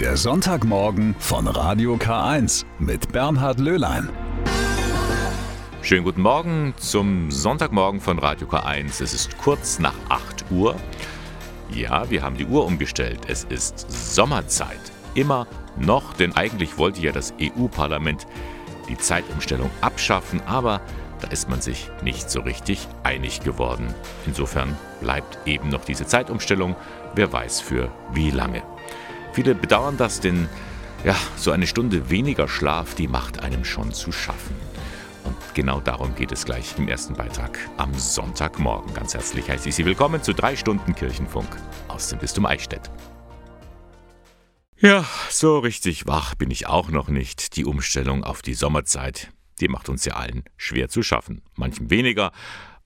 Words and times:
Der 0.00 0.18
Sonntagmorgen 0.18 1.16
von 1.18 1.46
Radio 1.46 1.94
K1 1.94 2.66
mit 2.78 3.12
Bernhard 3.12 3.58
Löhlein. 3.58 4.10
Schönen 5.80 6.04
guten 6.04 6.20
Morgen 6.20 6.74
zum 6.76 7.30
Sonntagmorgen 7.30 8.02
von 8.02 8.18
Radio 8.18 8.46
K1. 8.46 9.02
Es 9.02 9.14
ist 9.14 9.38
kurz 9.38 9.78
nach 9.78 9.94
8 10.10 10.50
Uhr. 10.50 10.76
Ja, 11.70 12.10
wir 12.10 12.22
haben 12.22 12.36
die 12.36 12.44
Uhr 12.44 12.66
umgestellt. 12.66 13.20
Es 13.26 13.44
ist 13.44 13.86
Sommerzeit. 14.14 14.92
Immer 15.14 15.46
noch, 15.78 16.12
denn 16.12 16.36
eigentlich 16.36 16.76
wollte 16.76 17.00
ja 17.00 17.10
das 17.12 17.32
EU-Parlament 17.40 18.26
die 18.90 18.98
Zeitumstellung 18.98 19.70
abschaffen, 19.80 20.42
aber 20.44 20.82
da 21.22 21.28
ist 21.28 21.48
man 21.48 21.62
sich 21.62 21.90
nicht 22.02 22.30
so 22.30 22.40
richtig 22.40 22.86
einig 23.02 23.40
geworden. 23.40 23.94
Insofern 24.26 24.76
bleibt 25.00 25.38
eben 25.46 25.70
noch 25.70 25.86
diese 25.86 26.04
Zeitumstellung, 26.06 26.76
wer 27.14 27.32
weiß 27.32 27.62
für 27.62 27.90
wie 28.12 28.30
lange. 28.30 28.62
Viele 29.36 29.54
bedauern 29.54 29.98
das, 29.98 30.20
denn 30.20 30.48
ja, 31.04 31.14
so 31.36 31.50
eine 31.50 31.66
Stunde 31.66 32.08
weniger 32.08 32.48
Schlaf, 32.48 32.94
die 32.94 33.06
macht 33.06 33.40
einem 33.40 33.66
schon 33.66 33.92
zu 33.92 34.10
schaffen. 34.10 34.56
Und 35.24 35.36
genau 35.52 35.78
darum 35.78 36.14
geht 36.14 36.32
es 36.32 36.46
gleich 36.46 36.78
im 36.78 36.88
ersten 36.88 37.12
Beitrag 37.12 37.58
am 37.76 37.92
Sonntagmorgen. 37.92 38.94
Ganz 38.94 39.12
herzlich 39.12 39.50
heiße 39.50 39.68
ich 39.68 39.74
Sie 39.74 39.84
willkommen 39.84 40.22
zu 40.22 40.32
drei 40.32 40.56
Stunden 40.56 40.94
Kirchenfunk 40.94 41.48
aus 41.86 42.08
dem 42.08 42.18
Bistum 42.18 42.46
Eichstätt. 42.46 42.90
Ja, 44.78 45.04
so 45.28 45.58
richtig 45.58 46.06
wach 46.06 46.34
bin 46.34 46.50
ich 46.50 46.66
auch 46.66 46.88
noch 46.88 47.08
nicht. 47.08 47.56
Die 47.56 47.66
Umstellung 47.66 48.24
auf 48.24 48.40
die 48.40 48.54
Sommerzeit, 48.54 49.28
die 49.60 49.68
macht 49.68 49.90
uns 49.90 50.06
ja 50.06 50.14
allen 50.14 50.44
schwer 50.56 50.88
zu 50.88 51.02
schaffen. 51.02 51.42
Manchen 51.56 51.90
weniger, 51.90 52.32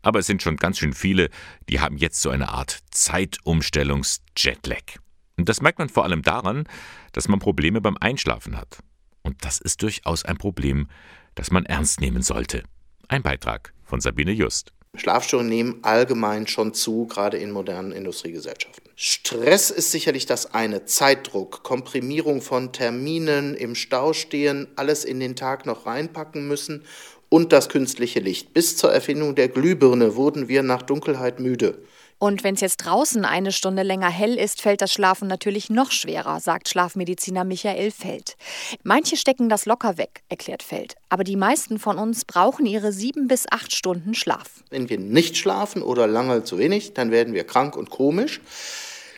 aber 0.02 0.19
es 0.19 0.27
sind 0.27 0.43
schon 0.43 0.57
ganz 0.57 0.80
schön 0.80 0.95
viele, 0.95 1.30
die 1.69 1.79
haben 1.79 1.96
jetzt 1.96 2.21
so 2.21 2.29
eine 2.29 2.48
Art 2.48 2.80
Zeitumstellungs-Jetlag. 2.91 4.98
Und 5.41 5.49
das 5.49 5.62
merkt 5.62 5.79
man 5.79 5.89
vor 5.89 6.05
allem 6.05 6.21
daran, 6.21 6.65
dass 7.12 7.27
man 7.27 7.39
Probleme 7.39 7.80
beim 7.80 7.97
Einschlafen 7.99 8.59
hat. 8.59 8.80
Und 9.23 9.43
das 9.43 9.59
ist 9.59 9.80
durchaus 9.80 10.23
ein 10.23 10.37
Problem, 10.37 10.87
das 11.35 11.51
man 11.51 11.65
ernst 11.65 12.02
nehmen 12.02 12.21
sollte. 12.21 12.63
Ein 13.09 13.23
Beitrag 13.23 13.73
von 13.82 14.02
Sabine 14.02 14.32
Just. 14.32 14.74
Schlafstörungen 14.97 15.49
nehmen 15.49 15.79
allgemein 15.80 16.47
schon 16.47 16.74
zu, 16.74 17.07
gerade 17.07 17.38
in 17.38 17.52
modernen 17.52 17.91
Industriegesellschaften. 17.91 18.91
Stress 18.97 19.71
ist 19.71 19.93
sicherlich 19.93 20.27
das 20.27 20.52
eine. 20.52 20.85
Zeitdruck, 20.85 21.63
Komprimierung 21.63 22.43
von 22.43 22.75
Terminen, 22.75 23.54
im 23.54 23.75
Stau 23.75 24.13
stehen, 24.13 24.69
alles 24.77 25.07
in 25.07 25.21
den 25.21 25.37
Tag 25.37 25.65
noch 25.65 25.87
reinpacken 25.87 26.49
müssen 26.49 26.85
und 27.30 27.54
das 27.54 27.71
künstliche 27.71 28.21
Licht. 28.21 28.52
Bis 28.52 28.77
zur 28.77 28.93
Erfindung 28.93 29.37
der 29.37 29.49
Glühbirne 29.49 30.16
wurden 30.16 30.49
wir 30.49 30.63
nach 30.63 30.82
Dunkelheit 30.82 31.41
müde. 31.41 31.79
Und 32.23 32.45
wenn 32.45 32.54
es 32.54 32.60
jetzt 32.60 32.85
draußen 32.85 33.24
eine 33.24 33.51
Stunde 33.51 33.82
länger 33.82 34.10
hell 34.10 34.38
ist, 34.38 34.60
fällt 34.60 34.82
das 34.82 34.93
Schlafen 34.93 35.26
natürlich 35.26 35.71
noch 35.71 35.90
schwerer, 35.90 36.38
sagt 36.38 36.68
Schlafmediziner 36.68 37.45
Michael 37.45 37.90
Feld. 37.90 38.37
Manche 38.82 39.16
stecken 39.16 39.49
das 39.49 39.65
locker 39.65 39.96
weg, 39.96 40.21
erklärt 40.29 40.63
Feld. 40.63 40.96
Aber 41.09 41.24
die 41.24 41.37
meisten 41.37 41.79
von 41.79 41.96
uns 41.96 42.26
brauchen 42.26 42.66
ihre 42.66 42.93
sieben 42.93 43.26
bis 43.26 43.46
acht 43.51 43.74
Stunden 43.74 44.15
Schlaf. 44.15 44.63
Wenn 44.68 44.91
wir 44.91 44.98
nicht 44.98 45.38
schlafen 45.38 45.80
oder 45.80 46.07
lange 46.07 46.45
zu 46.45 46.59
wenig, 46.59 46.93
dann 46.93 47.10
werden 47.10 47.32
wir 47.32 47.45
krank 47.45 47.74
und 47.74 47.88
komisch. 47.88 48.43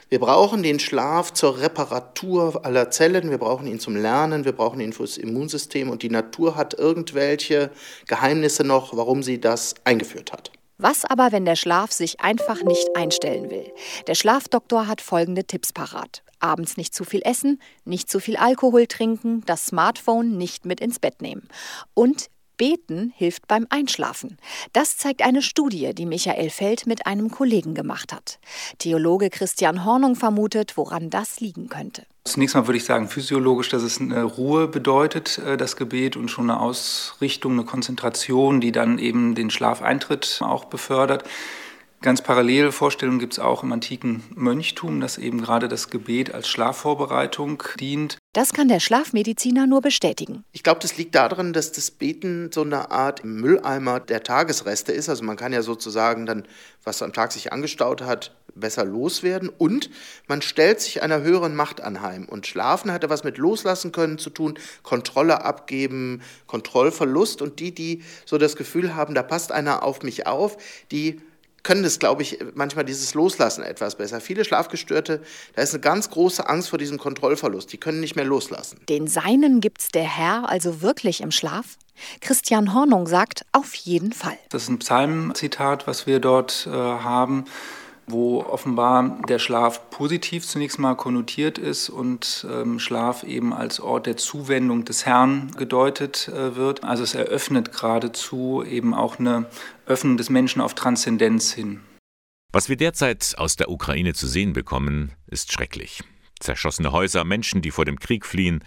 Wir 0.08 0.20
brauchen 0.20 0.62
den 0.62 0.78
Schlaf 0.78 1.32
zur 1.32 1.60
Reparatur 1.60 2.64
aller 2.64 2.92
Zellen, 2.92 3.30
wir 3.30 3.38
brauchen 3.38 3.66
ihn 3.66 3.80
zum 3.80 3.96
Lernen, 3.96 4.44
wir 4.44 4.52
brauchen 4.52 4.78
ihn 4.78 4.92
fürs 4.92 5.18
Immunsystem 5.18 5.90
und 5.90 6.04
die 6.04 6.10
Natur 6.10 6.54
hat 6.54 6.74
irgendwelche 6.74 7.72
Geheimnisse 8.06 8.62
noch, 8.62 8.96
warum 8.96 9.24
sie 9.24 9.40
das 9.40 9.74
eingeführt 9.82 10.32
hat. 10.32 10.52
Was 10.82 11.04
aber, 11.04 11.30
wenn 11.30 11.44
der 11.44 11.54
Schlaf 11.54 11.92
sich 11.92 12.18
einfach 12.18 12.64
nicht 12.64 12.96
einstellen 12.96 13.50
will? 13.50 13.72
Der 14.08 14.16
Schlafdoktor 14.16 14.88
hat 14.88 15.00
folgende 15.00 15.44
Tipps 15.44 15.72
parat. 15.72 16.24
Abends 16.40 16.76
nicht 16.76 16.92
zu 16.92 17.04
viel 17.04 17.22
essen, 17.24 17.62
nicht 17.84 18.10
zu 18.10 18.18
viel 18.18 18.36
Alkohol 18.36 18.88
trinken, 18.88 19.44
das 19.46 19.64
Smartphone 19.64 20.36
nicht 20.36 20.66
mit 20.66 20.80
ins 20.80 20.98
Bett 20.98 21.22
nehmen. 21.22 21.46
Und 21.94 22.30
Beten 22.62 23.12
hilft 23.16 23.48
beim 23.48 23.66
Einschlafen. 23.70 24.38
Das 24.72 24.96
zeigt 24.96 25.22
eine 25.22 25.42
Studie, 25.42 25.92
die 25.94 26.06
Michael 26.06 26.48
Feld 26.48 26.86
mit 26.86 27.08
einem 27.08 27.28
Kollegen 27.28 27.74
gemacht 27.74 28.12
hat. 28.12 28.38
Theologe 28.78 29.30
Christian 29.30 29.84
Hornung 29.84 30.14
vermutet, 30.14 30.76
woran 30.76 31.10
das 31.10 31.40
liegen 31.40 31.68
könnte. 31.68 32.06
Zunächst 32.22 32.54
mal 32.54 32.68
würde 32.68 32.76
ich 32.76 32.84
sagen, 32.84 33.08
physiologisch, 33.08 33.68
dass 33.70 33.82
es 33.82 34.00
eine 34.00 34.22
Ruhe 34.22 34.68
bedeutet, 34.68 35.38
äh, 35.38 35.56
das 35.56 35.74
Gebet, 35.74 36.16
und 36.16 36.28
schon 36.28 36.48
eine 36.48 36.60
Ausrichtung, 36.60 37.54
eine 37.54 37.64
Konzentration, 37.64 38.60
die 38.60 38.70
dann 38.70 39.00
eben 39.00 39.34
den 39.34 39.50
Schlafeintritt 39.50 40.38
auch 40.40 40.66
befördert. 40.66 41.24
Ganz 42.02 42.20
parallele 42.20 42.72
Vorstellungen 42.72 43.20
gibt 43.20 43.34
es 43.34 43.38
auch 43.38 43.62
im 43.62 43.70
antiken 43.70 44.24
Mönchtum, 44.34 45.00
dass 45.00 45.18
eben 45.18 45.40
gerade 45.40 45.68
das 45.68 45.88
Gebet 45.88 46.34
als 46.34 46.48
Schlafvorbereitung 46.48 47.62
dient. 47.78 48.18
Das 48.32 48.52
kann 48.52 48.66
der 48.66 48.80
Schlafmediziner 48.80 49.68
nur 49.68 49.82
bestätigen. 49.82 50.42
Ich 50.50 50.64
glaube, 50.64 50.80
das 50.80 50.96
liegt 50.96 51.14
daran, 51.14 51.52
dass 51.52 51.70
das 51.70 51.92
Beten 51.92 52.50
so 52.52 52.62
eine 52.62 52.90
Art 52.90 53.24
Mülleimer 53.24 54.00
der 54.00 54.24
Tagesreste 54.24 54.90
ist. 54.90 55.08
Also 55.08 55.22
man 55.22 55.36
kann 55.36 55.52
ja 55.52 55.62
sozusagen 55.62 56.26
dann, 56.26 56.48
was 56.82 57.02
am 57.02 57.12
Tag 57.12 57.30
sich 57.30 57.52
angestaut 57.52 58.02
hat, 58.02 58.34
besser 58.56 58.84
loswerden 58.84 59.48
und 59.48 59.88
man 60.26 60.42
stellt 60.42 60.80
sich 60.80 61.02
einer 61.02 61.22
höheren 61.22 61.54
Macht 61.54 61.80
anheim. 61.80 62.28
Und 62.28 62.48
Schlafen 62.48 62.90
hat 62.90 63.04
ja 63.04 63.10
was 63.10 63.22
mit 63.22 63.38
Loslassen 63.38 63.92
können 63.92 64.18
zu 64.18 64.30
tun, 64.30 64.58
Kontrolle 64.82 65.44
abgeben, 65.44 66.20
Kontrollverlust 66.48 67.42
und 67.42 67.60
die, 67.60 67.72
die 67.72 68.02
so 68.26 68.38
das 68.38 68.56
Gefühl 68.56 68.96
haben, 68.96 69.14
da 69.14 69.22
passt 69.22 69.52
einer 69.52 69.84
auf 69.84 70.02
mich 70.02 70.26
auf, 70.26 70.56
die 70.90 71.20
können 71.62 71.82
das, 71.82 71.98
glaube 71.98 72.22
ich, 72.22 72.38
manchmal 72.54 72.84
dieses 72.84 73.14
Loslassen 73.14 73.62
etwas 73.62 73.96
besser. 73.96 74.20
Viele 74.20 74.44
Schlafgestörte, 74.44 75.22
da 75.54 75.62
ist 75.62 75.74
eine 75.74 75.80
ganz 75.80 76.10
große 76.10 76.48
Angst 76.48 76.70
vor 76.70 76.78
diesem 76.78 76.98
Kontrollverlust. 76.98 77.72
Die 77.72 77.78
können 77.78 78.00
nicht 78.00 78.16
mehr 78.16 78.24
loslassen. 78.24 78.80
Den 78.88 79.06
Seinen 79.06 79.60
gibt's 79.60 79.88
der 79.88 80.04
Herr 80.04 80.48
also 80.48 80.82
wirklich 80.82 81.20
im 81.20 81.30
Schlaf? 81.30 81.78
Christian 82.20 82.74
Hornung 82.74 83.06
sagt, 83.06 83.44
auf 83.52 83.74
jeden 83.74 84.12
Fall. 84.12 84.38
Das 84.48 84.64
ist 84.64 84.68
ein 84.70 84.78
Psalmzitat, 84.78 85.86
was 85.86 86.06
wir 86.06 86.20
dort 86.20 86.66
äh, 86.66 86.70
haben 86.70 87.44
wo 88.06 88.42
offenbar 88.42 89.20
der 89.28 89.38
Schlaf 89.38 89.90
positiv 89.90 90.46
zunächst 90.46 90.78
mal 90.78 90.94
konnotiert 90.94 91.58
ist 91.58 91.88
und 91.88 92.46
ähm, 92.50 92.78
Schlaf 92.78 93.22
eben 93.22 93.52
als 93.52 93.80
Ort 93.80 94.06
der 94.06 94.16
Zuwendung 94.16 94.84
des 94.84 95.06
Herrn 95.06 95.52
gedeutet 95.56 96.28
äh, 96.28 96.56
wird. 96.56 96.84
Also 96.84 97.02
es 97.02 97.14
eröffnet 97.14 97.72
geradezu 97.72 98.64
eben 98.64 98.94
auch 98.94 99.18
eine 99.18 99.46
Öffnung 99.86 100.16
des 100.16 100.30
Menschen 100.30 100.60
auf 100.60 100.74
Transzendenz 100.74 101.52
hin. 101.52 101.80
Was 102.52 102.68
wir 102.68 102.76
derzeit 102.76 103.34
aus 103.38 103.56
der 103.56 103.70
Ukraine 103.70 104.12
zu 104.12 104.26
sehen 104.26 104.52
bekommen, 104.52 105.12
ist 105.26 105.52
schrecklich. 105.52 106.02
Zerschossene 106.38 106.92
Häuser, 106.92 107.24
Menschen, 107.24 107.62
die 107.62 107.70
vor 107.70 107.84
dem 107.84 107.98
Krieg 107.98 108.26
fliehen 108.26 108.62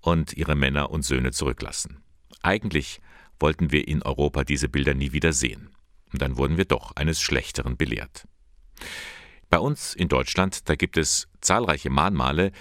und 0.00 0.32
ihre 0.32 0.56
Männer 0.56 0.90
und 0.90 1.02
Söhne 1.02 1.30
zurücklassen. 1.30 2.02
Eigentlich 2.42 3.00
wollten 3.38 3.70
wir 3.70 3.86
in 3.86 4.02
Europa 4.02 4.44
diese 4.44 4.68
Bilder 4.68 4.94
nie 4.94 5.12
wieder 5.12 5.32
sehen. 5.32 5.70
Und 6.12 6.22
dann 6.22 6.36
wurden 6.36 6.56
wir 6.56 6.64
doch 6.64 6.96
eines 6.96 7.20
Schlechteren 7.20 7.76
belehrt. 7.76 8.26
Bei 9.50 9.58
uns 9.58 9.94
in 9.94 10.08
Deutschland, 10.08 10.68
da 10.68 10.74
gibt 10.74 10.96
es 10.96 11.28
zahlreiche 11.40 11.90
Mahnmale, 11.90 12.52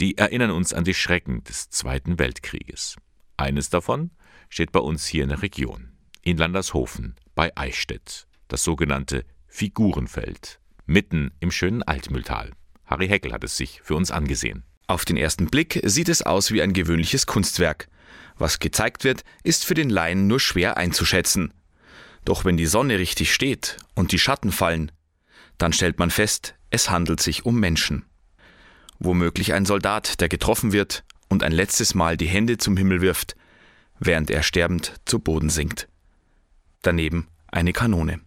die 0.00 0.18
erinnern 0.18 0.50
uns 0.50 0.72
an 0.72 0.84
die 0.84 0.94
Schrecken 0.94 1.44
des 1.44 1.70
Zweiten 1.70 2.18
Weltkrieges. 2.18 2.96
Eines 3.36 3.70
davon 3.70 4.10
steht 4.48 4.72
bei 4.72 4.80
uns 4.80 5.06
hier 5.06 5.22
in 5.22 5.28
der 5.28 5.42
Region, 5.42 5.92
in 6.22 6.36
Landershofen 6.36 7.16
bei 7.34 7.56
Eichstätt, 7.56 8.26
das 8.48 8.64
sogenannte 8.64 9.24
Figurenfeld, 9.46 10.60
mitten 10.86 11.32
im 11.40 11.50
schönen 11.50 11.82
Altmühltal. 11.82 12.50
Harry 12.84 13.08
Heckel 13.08 13.32
hat 13.32 13.44
es 13.44 13.56
sich 13.56 13.80
für 13.82 13.94
uns 13.94 14.10
angesehen. 14.10 14.64
Auf 14.86 15.04
den 15.04 15.16
ersten 15.16 15.46
Blick 15.46 15.80
sieht 15.84 16.08
es 16.08 16.22
aus 16.22 16.50
wie 16.50 16.60
ein 16.60 16.72
gewöhnliches 16.72 17.26
Kunstwerk. 17.26 17.88
Was 18.36 18.58
gezeigt 18.58 19.04
wird, 19.04 19.22
ist 19.42 19.64
für 19.64 19.74
den 19.74 19.88
Laien 19.88 20.26
nur 20.26 20.40
schwer 20.40 20.76
einzuschätzen. 20.76 21.54
Doch 22.24 22.44
wenn 22.44 22.56
die 22.56 22.66
Sonne 22.66 22.98
richtig 22.98 23.32
steht 23.32 23.78
und 23.94 24.12
die 24.12 24.18
Schatten 24.18 24.52
fallen, 24.52 24.92
dann 25.58 25.72
stellt 25.72 25.98
man 25.98 26.10
fest, 26.10 26.54
es 26.70 26.90
handelt 26.90 27.20
sich 27.20 27.44
um 27.44 27.58
Menschen. 27.58 28.04
Womöglich 28.98 29.52
ein 29.52 29.66
Soldat, 29.66 30.20
der 30.20 30.28
getroffen 30.28 30.72
wird 30.72 31.04
und 31.28 31.42
ein 31.42 31.52
letztes 31.52 31.94
Mal 31.94 32.16
die 32.16 32.26
Hände 32.26 32.58
zum 32.58 32.76
Himmel 32.76 33.00
wirft, 33.00 33.36
während 33.98 34.30
er 34.30 34.42
sterbend 34.42 34.94
zu 35.04 35.18
Boden 35.18 35.50
sinkt. 35.50 35.88
Daneben 36.82 37.28
eine 37.48 37.72
Kanone. 37.72 38.20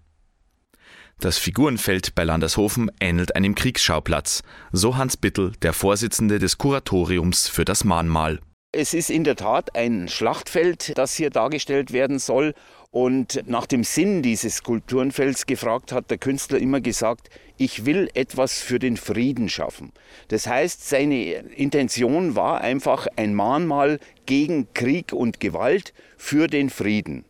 Das 1.19 1.37
Figurenfeld 1.37 2.13
bei 2.13 2.23
Landershofen 2.23 2.91
ähnelt 2.99 3.35
einem 3.35 3.55
Kriegsschauplatz, 3.55 4.43
so 4.71 4.97
Hans 4.97 5.15
Bittel, 5.15 5.53
der 5.61 5.73
Vorsitzende 5.73 6.39
des 6.39 6.57
Kuratoriums 6.57 7.47
für 7.47 7.63
das 7.63 7.83
Mahnmal. 7.85 8.39
Es 8.73 8.93
ist 8.93 9.09
in 9.09 9.23
der 9.23 9.37
Tat 9.37 9.75
ein 9.75 10.09
Schlachtfeld, 10.09 10.97
das 10.97 11.15
hier 11.15 11.29
dargestellt 11.29 11.93
werden 11.93 12.19
soll. 12.19 12.53
Und 12.95 13.43
nach 13.45 13.65
dem 13.65 13.83
Sinn 13.83 14.21
dieses 14.21 14.55
Skulpturenfelds 14.55 15.45
gefragt 15.47 15.91
hat 15.91 16.09
der 16.09 16.17
Künstler 16.17 16.59
immer 16.59 16.79
gesagt, 16.79 17.29
ich 17.57 17.83
will 17.83 18.09
etwas 18.13 18.61
für 18.61 18.79
den 18.79 18.95
Frieden 18.95 19.49
schaffen. 19.49 19.91
Das 20.29 20.47
heißt, 20.47 20.87
seine 20.87 21.25
Intention 21.25 22.37
war 22.37 22.61
einfach 22.61 23.07
ein 23.17 23.33
Mahnmal 23.33 23.99
gegen 24.25 24.73
Krieg 24.73 25.11
und 25.11 25.41
Gewalt 25.41 25.93
für 26.15 26.47
den 26.47 26.69
Frieden. 26.69 27.25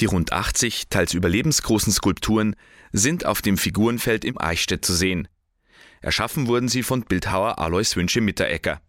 Die 0.00 0.06
rund 0.06 0.32
80 0.32 0.88
teils 0.88 1.14
überlebensgroßen 1.14 1.92
Skulpturen 1.92 2.56
sind 2.90 3.24
auf 3.24 3.40
dem 3.40 3.56
Figurenfeld 3.56 4.24
im 4.24 4.36
Eichstätt 4.36 4.84
zu 4.84 4.94
sehen. 4.94 5.28
Erschaffen 6.00 6.48
wurden 6.48 6.66
sie 6.66 6.82
von 6.82 7.02
Bildhauer 7.04 7.60
Alois 7.60 7.94
Wünsche 7.94 8.20
Mitterecker. 8.20 8.80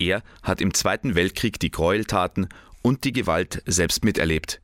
Er 0.00 0.24
hat 0.42 0.60
im 0.60 0.74
Zweiten 0.74 1.14
Weltkrieg 1.14 1.60
die 1.60 1.70
Gräueltaten 1.70 2.48
und 2.82 3.04
die 3.04 3.12
Gewalt 3.12 3.62
selbst 3.66 4.02
miterlebt. 4.02 4.60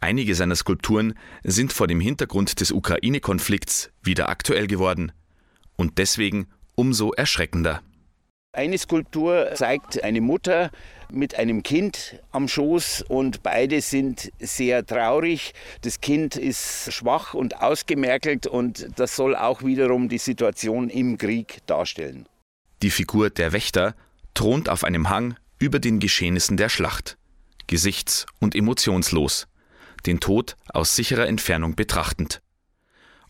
Einige 0.00 0.34
seiner 0.34 0.56
Skulpturen 0.56 1.14
sind 1.44 1.72
vor 1.72 1.86
dem 1.86 2.00
Hintergrund 2.00 2.60
des 2.60 2.72
Ukraine-Konflikts 2.72 3.90
wieder 4.02 4.30
aktuell 4.30 4.66
geworden 4.66 5.12
und 5.76 5.98
deswegen 5.98 6.48
umso 6.74 7.12
erschreckender. 7.12 7.82
Eine 8.52 8.78
Skulptur 8.78 9.50
zeigt 9.54 10.02
eine 10.02 10.20
Mutter 10.20 10.70
mit 11.12 11.36
einem 11.36 11.62
Kind 11.62 12.16
am 12.32 12.48
Schoß 12.48 13.04
und 13.08 13.44
beide 13.44 13.80
sind 13.80 14.32
sehr 14.40 14.84
traurig. 14.84 15.52
Das 15.82 16.00
Kind 16.00 16.34
ist 16.34 16.92
schwach 16.92 17.34
und 17.34 17.60
ausgemerkelt 17.60 18.48
und 18.48 18.88
das 18.96 19.14
soll 19.14 19.36
auch 19.36 19.62
wiederum 19.62 20.08
die 20.08 20.18
Situation 20.18 20.88
im 20.88 21.16
Krieg 21.16 21.58
darstellen. 21.66 22.26
Die 22.82 22.90
Figur 22.90 23.30
der 23.30 23.52
Wächter 23.52 23.94
thront 24.34 24.68
auf 24.68 24.82
einem 24.82 25.10
Hang 25.10 25.36
über 25.60 25.78
den 25.78 26.00
Geschehnissen 26.00 26.56
der 26.56 26.70
Schlacht, 26.70 27.18
gesichts- 27.66 28.26
und 28.40 28.56
emotionslos, 28.56 29.46
den 30.06 30.20
Tod 30.20 30.56
aus 30.68 30.96
sicherer 30.96 31.26
Entfernung 31.26 31.74
betrachtend. 31.74 32.40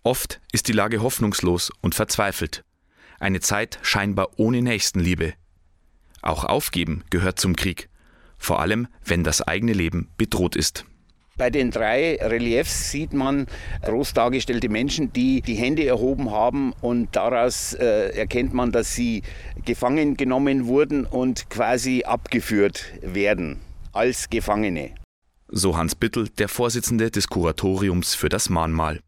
Oft 0.03 0.41
ist 0.53 0.69
die 0.69 0.73
Lage 0.73 1.03
hoffnungslos 1.03 1.71
und 1.81 1.95
verzweifelt 1.95 2.65
eine 3.21 3.41
Zeit 3.41 3.79
scheinbar 3.83 4.31
ohne 4.37 4.63
Nächstenliebe. 4.63 5.35
Auch 6.23 6.45
aufgeben 6.45 7.05
gehört 7.11 7.39
zum 7.39 7.55
Krieg, 7.55 7.89
vor 8.39 8.61
allem 8.61 8.89
wenn 9.05 9.23
das 9.23 9.43
eigene 9.43 9.75
Leben 9.75 10.09
bedroht 10.17 10.57
ist. 10.57 10.85
Bei 11.37 11.49
den 11.49 11.71
drei 11.71 12.19
Reliefs 12.21 12.91
sieht 12.91 13.15
man 13.15 13.47
groß 13.83 14.13
dargestellte 14.13 14.69
Menschen, 14.69 15.13
die 15.13 15.41
die 15.41 15.55
Hände 15.55 15.87
erhoben 15.87 16.31
haben 16.31 16.75
und 16.83 17.17
daraus 17.17 17.73
äh, 17.73 18.11
erkennt 18.11 18.53
man, 18.53 18.73
dass 18.73 18.95
sie 18.95 19.23
gefangen 19.65 20.19
genommen 20.19 20.67
wurden 20.67 21.07
und 21.07 21.49
quasi 21.49 22.03
abgeführt 22.05 22.93
werden 23.01 23.61
als 23.93 24.29
Gefangene. 24.29 24.91
So 25.53 25.77
Hans 25.77 25.97
Bittel, 25.97 26.29
der 26.29 26.49
Vorsitzende 26.49 27.11
des 27.11 27.27
Kuratoriums 27.27 28.15
für 28.15 28.29
das 28.29 28.51
Mahnmal. 28.51 29.01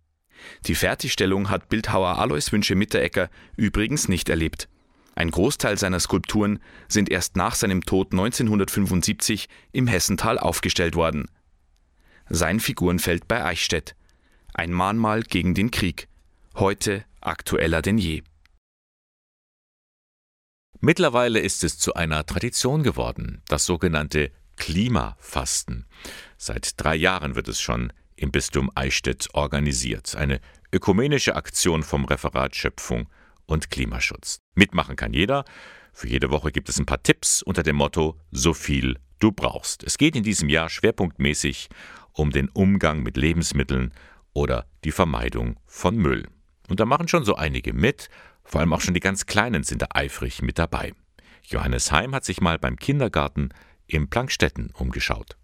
Die 0.67 0.75
Fertigstellung 0.75 1.51
hat 1.51 1.69
Bildhauer 1.69 2.19
Alois 2.19 2.51
Wünsche 2.51 2.75
Mitterecker 2.75 3.31
übrigens 3.57 4.09
nicht 4.09 4.29
erlebt. 4.29 4.69
Ein 5.15 5.31
Großteil 5.31 5.79
seiner 5.79 6.01
Skulpturen 6.01 6.59
sind 6.89 7.11
erst 7.11 7.37
nach 7.37 7.55
seinem 7.55 7.83
Tod 7.83 8.11
1975 8.11 9.49
im 9.71 9.87
Hessental 9.87 10.37
aufgestellt 10.37 10.97
worden. 10.97 11.29
Sein 12.29 12.59
Figurenfeld 12.59 13.29
bei 13.29 13.45
Eichstätt. 13.45 13.95
Ein 14.53 14.73
Mahnmal 14.73 15.23
gegen 15.23 15.55
den 15.55 15.71
Krieg. 15.71 16.09
Heute 16.57 17.05
aktueller 17.21 17.83
denn 17.83 17.99
je. 17.99 18.25
Mittlerweile 20.81 21.39
ist 21.39 21.63
es 21.63 21.79
zu 21.79 21.95
einer 21.95 22.27
Tradition 22.27 22.83
geworden, 22.83 23.43
das 23.47 23.65
sogenannte 23.65 24.33
Klimafasten. 24.57 25.87
Seit 26.45 26.73
drei 26.83 26.97
Jahren 26.97 27.37
wird 27.37 27.47
es 27.47 27.61
schon 27.61 27.93
im 28.17 28.33
Bistum 28.33 28.69
Eichstätt 28.75 29.29
organisiert. 29.33 30.17
Eine 30.17 30.41
ökumenische 30.73 31.37
Aktion 31.37 31.85
vom 31.85 32.05
Referat 32.05 32.57
Schöpfung 32.57 33.09
und 33.47 33.71
Klimaschutz. 33.71 34.41
Mitmachen 34.57 34.97
kann 34.97 35.13
jeder. 35.13 35.45
Für 35.93 36.09
jede 36.09 36.33
Woche 36.33 36.51
gibt 36.51 36.69
es 36.69 36.81
ein 36.81 36.85
paar 36.85 37.01
Tipps 37.01 37.45
unter 37.45 37.63
dem 37.63 37.77
Motto 37.77 38.19
So 38.33 38.55
viel 38.55 38.99
du 39.21 39.31
brauchst. 39.31 39.85
Es 39.85 39.99
geht 39.99 40.17
in 40.17 40.25
diesem 40.25 40.49
Jahr 40.49 40.69
schwerpunktmäßig 40.69 41.69
um 42.11 42.33
den 42.33 42.49
Umgang 42.49 43.05
mit 43.05 43.17
Lebensmitteln 43.17 43.93
oder 44.33 44.67
die 44.83 44.91
Vermeidung 44.91 45.61
von 45.67 45.95
Müll. 45.95 46.27
Und 46.69 46.81
da 46.81 46.87
machen 46.87 47.07
schon 47.07 47.25
so 47.25 47.37
einige 47.37 47.73
mit, 47.73 48.09
vor 48.43 48.63
allem 48.63 48.73
auch 48.73 48.81
schon 48.81 48.95
die 48.95 49.01
ganz 49.01 49.27
Kleinen 49.27 49.63
sind 49.63 49.83
da 49.83 49.87
eifrig 49.95 50.43
mit 50.43 50.59
dabei. 50.59 50.93
Johannes 51.45 51.93
Heim 51.93 52.17
hat 52.17 52.25
sich 52.25 52.41
mal 52.41 52.59
beim 52.59 52.75
Kindergarten 52.75 53.51
im 53.87 54.09
Plankstetten 54.09 54.73
umgeschaut. 54.75 55.37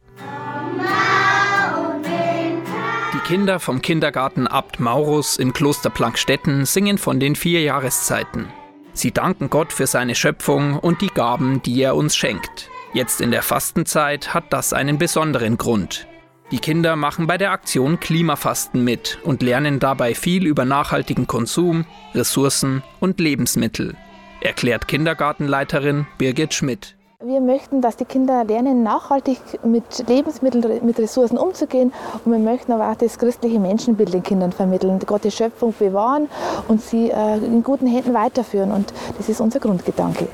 Die 3.15 3.19
Kinder 3.27 3.61
vom 3.61 3.83
Kindergarten 3.83 4.47
Abt 4.47 4.81
Maurus 4.81 5.37
im 5.37 5.53
Kloster 5.53 5.91
Plankstetten 5.91 6.65
singen 6.65 6.99
von 6.99 7.21
den 7.21 7.37
vier 7.37 7.63
Jahreszeiten. 7.63 8.49
Sie 8.93 9.13
danken 9.13 9.49
Gott 9.49 9.73
für 9.73 9.87
seine 9.87 10.15
Schöpfung 10.15 10.79
und 10.79 11.01
die 11.01 11.09
Gaben, 11.09 11.63
die 11.63 11.81
er 11.81 11.95
uns 11.95 12.17
schenkt. 12.17 12.69
Jetzt 12.93 13.21
in 13.21 13.31
der 13.31 13.43
Fastenzeit 13.43 14.35
hat 14.35 14.53
das 14.53 14.73
einen 14.73 14.99
besonderen 14.99 15.57
Grund. 15.57 16.07
Die 16.51 16.59
Kinder 16.59 16.97
machen 16.97 17.27
bei 17.27 17.39
der 17.39 17.53
Aktion 17.53 18.01
Klimafasten 18.01 18.83
mit 18.83 19.19
und 19.23 19.43
lernen 19.43 19.79
dabei 19.79 20.15
viel 20.15 20.47
über 20.47 20.65
nachhaltigen 20.65 21.27
Konsum, 21.27 21.85
Ressourcen 22.15 22.83
und 22.99 23.21
Lebensmittel, 23.21 23.95
erklärt 24.41 24.89
Kindergartenleiterin 24.89 26.07
Birgit 26.17 26.55
Schmidt. 26.55 26.98
Wir 27.25 27.41
möchten, 27.41 27.81
dass 27.81 27.97
die 27.97 28.05
Kinder 28.05 28.45
lernen, 28.45 28.85
nachhaltig 28.85 29.39
mit 29.65 30.09
Lebensmitteln, 30.09 30.87
mit 30.87 31.01
Ressourcen 31.01 31.37
umzugehen. 31.37 31.93
Und 32.25 32.31
wir 32.31 32.39
möchten 32.39 32.71
aber 32.71 32.93
auch 32.93 32.95
das 32.95 33.19
christliche 33.19 33.59
Menschenbild 33.59 34.15
den 34.15 34.23
Kindern 34.23 34.53
vermitteln, 34.53 35.01
Gottes 35.01 35.35
Schöpfung 35.35 35.75
bewahren 35.77 36.29
und 36.69 36.81
sie 36.81 37.11
äh, 37.11 37.39
in 37.39 37.65
guten 37.65 37.89
Händen 37.89 38.15
weiterführen. 38.15 38.71
Und 38.71 38.95
das 39.17 39.29
ist 39.29 39.41
unser 39.41 39.59
Grundgedanke. 39.59 40.29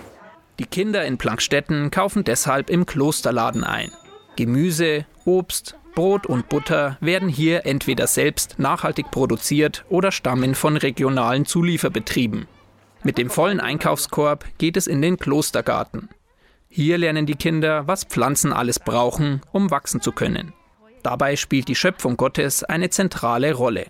Die 0.59 0.67
Kinder 0.67 1.07
in 1.07 1.17
Plankstetten 1.17 1.91
kaufen 1.91 2.23
deshalb 2.23 2.69
im 2.69 2.85
Klosterladen 2.85 3.65
ein. 3.65 3.91
Gemüse, 4.37 5.07
Obst, 5.25 5.77
Brot 5.95 6.27
und 6.27 6.51
Butter 6.51 6.99
werden 7.01 7.31
hier 7.31 7.65
entweder 7.65 8.07
selbst 8.07 8.59
nachhaltig 8.59 9.11
produziert 9.11 9.87
oder 9.89 10.13
stammen 10.13 10.55
von 10.55 10.77
regionalen 10.77 11.47
Zulieferbetrieben. 11.47 12.47
Mit 13.03 13.17
dem 13.17 13.31
vollen 13.31 13.61
Einkaufskorb 13.61 14.45
geht 14.59 14.77
es 14.77 14.87
in 14.87 15.01
den 15.01 15.19
Klostergarten. 15.19 16.11
Hier 16.76 16.99
lernen 16.99 17.25
die 17.25 17.37
Kinder, 17.37 17.87
was 17.87 18.03
Pflanzen 18.03 18.53
alles 18.53 18.81
brauchen, 18.81 19.43
um 19.53 19.71
wachsen 19.71 20.00
zu 20.00 20.11
können. 20.11 20.53
Dabei 21.05 21.37
spielt 21.37 21.69
die 21.69 21.76
Schöpfung 21.76 22.17
Gottes 22.17 22.65
eine 22.65 22.91
zentrale 22.91 23.55
Rolle. 23.55 23.87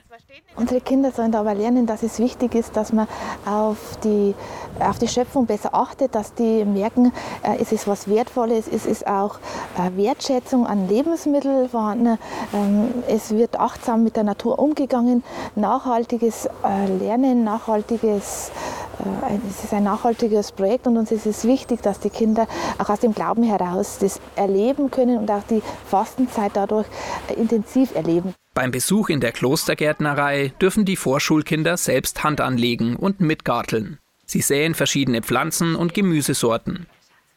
Unsere 0.56 0.80
Kinder 0.80 1.10
sollen 1.10 1.34
aber 1.34 1.52
lernen, 1.52 1.86
dass 1.86 2.04
es 2.04 2.20
wichtig 2.20 2.54
ist, 2.54 2.76
dass 2.76 2.92
man 2.92 3.08
auf 3.44 3.76
die, 4.04 4.36
auf 4.78 4.98
die 5.00 5.08
Schöpfung 5.08 5.46
besser 5.46 5.74
achtet, 5.74 6.14
dass 6.14 6.32
die 6.32 6.64
merken, 6.64 7.12
äh, 7.42 7.56
es 7.60 7.72
ist 7.72 7.88
was 7.88 8.06
Wertvolles, 8.08 8.68
es 8.68 8.86
ist 8.86 9.04
auch 9.04 9.38
äh, 9.76 9.96
Wertschätzung 9.96 10.64
an 10.64 10.88
Lebensmitteln 10.88 11.68
vorhanden, 11.68 12.18
ähm, 12.52 12.94
es 13.08 13.32
wird 13.32 13.58
achtsam 13.58 14.04
mit 14.04 14.14
der 14.14 14.22
Natur 14.22 14.60
umgegangen, 14.60 15.24
nachhaltiges 15.56 16.46
äh, 16.46 16.86
Lernen, 16.98 17.42
nachhaltiges 17.42 18.52
es 19.50 19.64
ist 19.64 19.74
ein 19.74 19.82
nachhaltiges 19.82 20.52
Projekt 20.52 20.86
und 20.86 20.96
uns 20.96 21.10
ist 21.10 21.26
es 21.26 21.44
wichtig, 21.44 21.82
dass 21.82 21.98
die 21.98 22.10
Kinder 22.10 22.46
auch 22.78 22.88
aus 22.88 23.00
dem 23.00 23.12
Glauben 23.12 23.42
heraus 23.42 23.98
das 24.00 24.20
erleben 24.36 24.88
können 24.90 25.18
und 25.18 25.30
auch 25.32 25.42
die 25.50 25.62
Fastenzeit 25.86 26.52
dadurch 26.54 26.86
intensiv 27.36 27.94
erleben. 27.96 28.34
Beim 28.54 28.70
Besuch 28.70 29.08
in 29.08 29.18
der 29.18 29.32
Klostergärtnerei 29.32 30.52
dürfen 30.62 30.84
die 30.84 30.94
Vorschulkinder 30.94 31.76
selbst 31.76 32.22
Hand 32.22 32.40
anlegen 32.40 32.94
und 32.94 33.20
mitgarteln. 33.20 33.98
Sie 34.26 34.40
säen 34.40 34.74
verschiedene 34.74 35.22
Pflanzen 35.22 35.74
und 35.74 35.92
Gemüsesorten. 35.92 36.86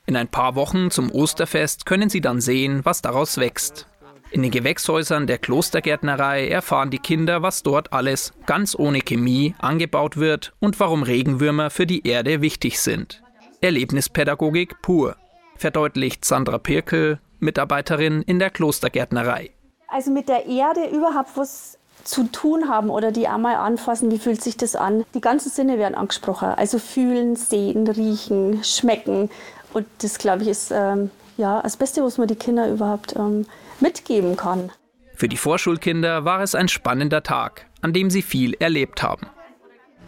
In 0.06 0.16
ein 0.16 0.28
paar 0.28 0.54
Wochen 0.54 0.92
zum 0.92 1.12
Osterfest 1.12 1.88
können 1.88 2.10
sie 2.10 2.22
dann 2.22 2.40
sehen, 2.40 2.86
was 2.86 3.02
daraus 3.02 3.40
wächst. 3.40 3.88
In 4.30 4.44
den 4.44 4.52
Gewächshäusern 4.52 5.26
der 5.26 5.40
Klostergärtnerei 5.40 6.50
erfahren 6.50 6.92
die 6.92 7.00
Kinder, 7.00 7.42
was 7.42 7.64
dort 7.64 7.94
alles 7.94 8.34
ganz 8.46 8.76
ohne 8.78 9.02
Chemie 9.02 9.56
angebaut 9.58 10.18
wird 10.18 10.54
und 10.60 10.80
warum 10.80 11.02
Regenwürmer 11.02 11.72
für 11.72 11.88
die 11.88 12.08
Erde 12.08 12.42
wichtig 12.42 12.80
sind. 12.80 13.24
Erlebnispädagogik 13.62 14.82
pur, 14.84 15.16
verdeutlicht 15.56 16.26
Sandra 16.26 16.60
Pirkel, 16.60 17.20
Mitarbeiterin 17.40 18.22
in 18.22 18.38
der 18.38 18.52
Klostergärtnerei 18.52 19.52
also 19.98 20.12
mit 20.12 20.30
der 20.30 20.46
Erde 20.46 20.86
überhaupt 20.86 21.32
was 21.38 21.80
zu 22.04 22.26
tun 22.26 22.70
haben 22.70 22.92
oder 22.92 23.12
die 23.12 23.28
einmal 23.28 23.56
anfassen, 23.56 24.12
wie 24.12 24.20
fühlt 24.20 24.44
sich 24.44 24.56
das 24.56 24.76
an? 24.76 25.04
Die 25.16 25.22
ganzen 25.22 25.50
Sinne 25.50 25.80
werden 25.80 25.96
angesprochen. 25.96 26.50
Also 26.50 26.78
fühlen, 26.78 27.36
sehen, 27.36 27.88
riechen, 27.88 28.64
schmecken. 28.64 29.32
Und 29.74 29.88
das, 30.04 30.20
glaube 30.20 30.44
ich, 30.44 30.50
ist 30.50 30.72
ähm, 30.72 31.10
ja, 31.36 31.64
das 31.64 31.78
Beste, 31.78 32.04
was 32.04 32.20
man 32.20 32.28
die 32.28 32.36
Kinder 32.36 32.70
überhaupt 32.70 33.16
ähm, 33.16 33.48
mitgeben 33.80 34.38
kann. 34.38 34.72
Für 35.16 35.28
die 35.28 35.36
Vorschulkinder 35.36 36.26
war 36.26 36.42
es 36.42 36.54
ein 36.54 36.68
spannender 36.68 37.24
Tag, 37.24 37.66
an 37.82 37.92
dem 37.92 38.12
sie 38.12 38.22
viel 38.22 38.54
erlebt 38.60 39.02
haben. 39.02 39.26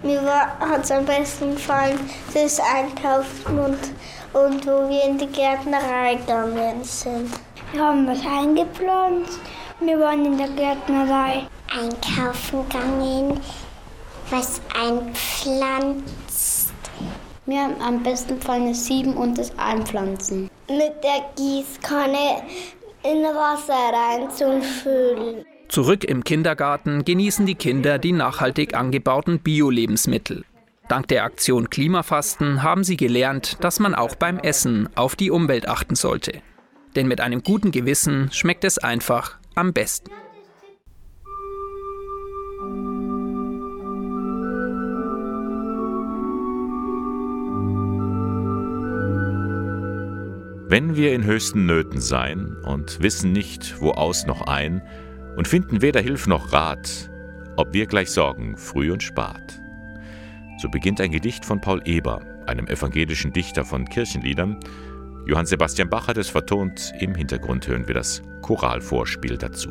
Mir 0.03 0.21
hat 0.21 0.83
es 0.83 0.91
am 0.91 1.03
besten 1.03 1.55
gefallen, 1.55 1.99
das 2.31 2.59
Einkaufen 2.59 3.57
und, 3.59 3.79
und 4.39 4.67
wo 4.67 4.87
wir 4.87 5.03
in 5.03 5.17
die 5.17 5.25
Gärtnerei 5.25 6.13
gegangen 6.13 6.83
sind. 6.83 7.31
Wir 7.71 7.81
haben 7.81 8.05
was 8.05 8.19
eingepflanzt 8.23 9.39
wir 9.81 9.99
waren 9.99 10.25
in 10.25 10.37
der 10.37 10.49
Gärtnerei. 10.49 11.47
Einkaufen 11.71 12.67
gegangen, 12.67 13.39
was 14.29 14.61
einpflanzt. 14.75 16.73
Mir 17.45 17.61
haben 17.61 17.81
am 17.81 18.03
besten 18.03 18.39
gefallen 18.39 18.67
das 18.67 18.85
Sieben 18.85 19.15
und 19.15 19.37
das 19.37 19.57
Einpflanzen. 19.57 20.49
Mit 20.67 21.03
der 21.03 21.25
Gießkanne 21.35 22.43
in 23.03 23.23
Wasser 23.23 23.93
reinzufüllen. 23.93 25.45
Zurück 25.67 26.03
im 26.03 26.23
Kindergarten 26.23 27.05
genießen 27.05 27.45
die 27.45 27.55
Kinder 27.55 27.97
die 27.99 28.11
nachhaltig 28.11 28.75
angebauten 28.75 29.39
Bio-Lebensmittel. 29.39 30.43
Dank 30.87 31.07
der 31.07 31.23
Aktion 31.23 31.69
Klimafasten 31.69 32.63
haben 32.63 32.83
sie 32.83 32.97
gelernt, 32.97 33.57
dass 33.61 33.79
man 33.79 33.93
auch 33.93 34.15
beim 34.15 34.39
Essen 34.39 34.89
auf 34.95 35.15
die 35.15 35.29
Umwelt 35.31 35.67
achten 35.67 35.95
sollte. 35.95 36.41
Denn 36.95 37.07
mit 37.07 37.21
einem 37.21 37.43
guten 37.43 37.71
Gewissen 37.71 38.29
schmeckt 38.31 38.63
es 38.63 38.79
einfach 38.79 39.38
am 39.55 39.73
besten. 39.73 40.11
Wenn 50.71 50.95
wir 50.95 51.13
in 51.13 51.23
höchsten 51.23 51.65
Nöten 51.65 51.99
sein 51.99 52.55
und 52.63 53.01
wissen 53.01 53.31
nicht, 53.31 53.81
wo 53.81 53.89
aus 53.91 54.27
noch 54.27 54.41
ein, 54.41 54.83
und 55.35 55.47
finden 55.47 55.81
weder 55.81 55.99
Hilf 55.99 56.27
noch 56.27 56.53
Rat, 56.53 57.09
ob 57.55 57.73
wir 57.73 57.87
gleich 57.87 58.11
sorgen, 58.11 58.55
früh 58.55 58.91
und 58.91 59.01
spat. 59.01 59.61
So 60.61 60.69
beginnt 60.69 61.01
ein 61.01 61.11
Gedicht 61.11 61.43
von 61.43 61.59
Paul 61.59 61.81
Eber, 61.85 62.21
einem 62.45 62.67
evangelischen 62.67 63.33
Dichter 63.33 63.65
von 63.65 63.85
Kirchenliedern. 63.85 64.59
Johann 65.29 65.45
Sebastian 65.45 65.91
Bach 65.91 66.07
hat 66.07 66.17
es 66.17 66.27
vertont, 66.27 66.91
im 66.99 67.13
Hintergrund 67.13 67.67
hören 67.67 67.87
wir 67.87 67.93
das 67.93 68.23
Choralvorspiel 68.41 69.37
dazu. 69.37 69.69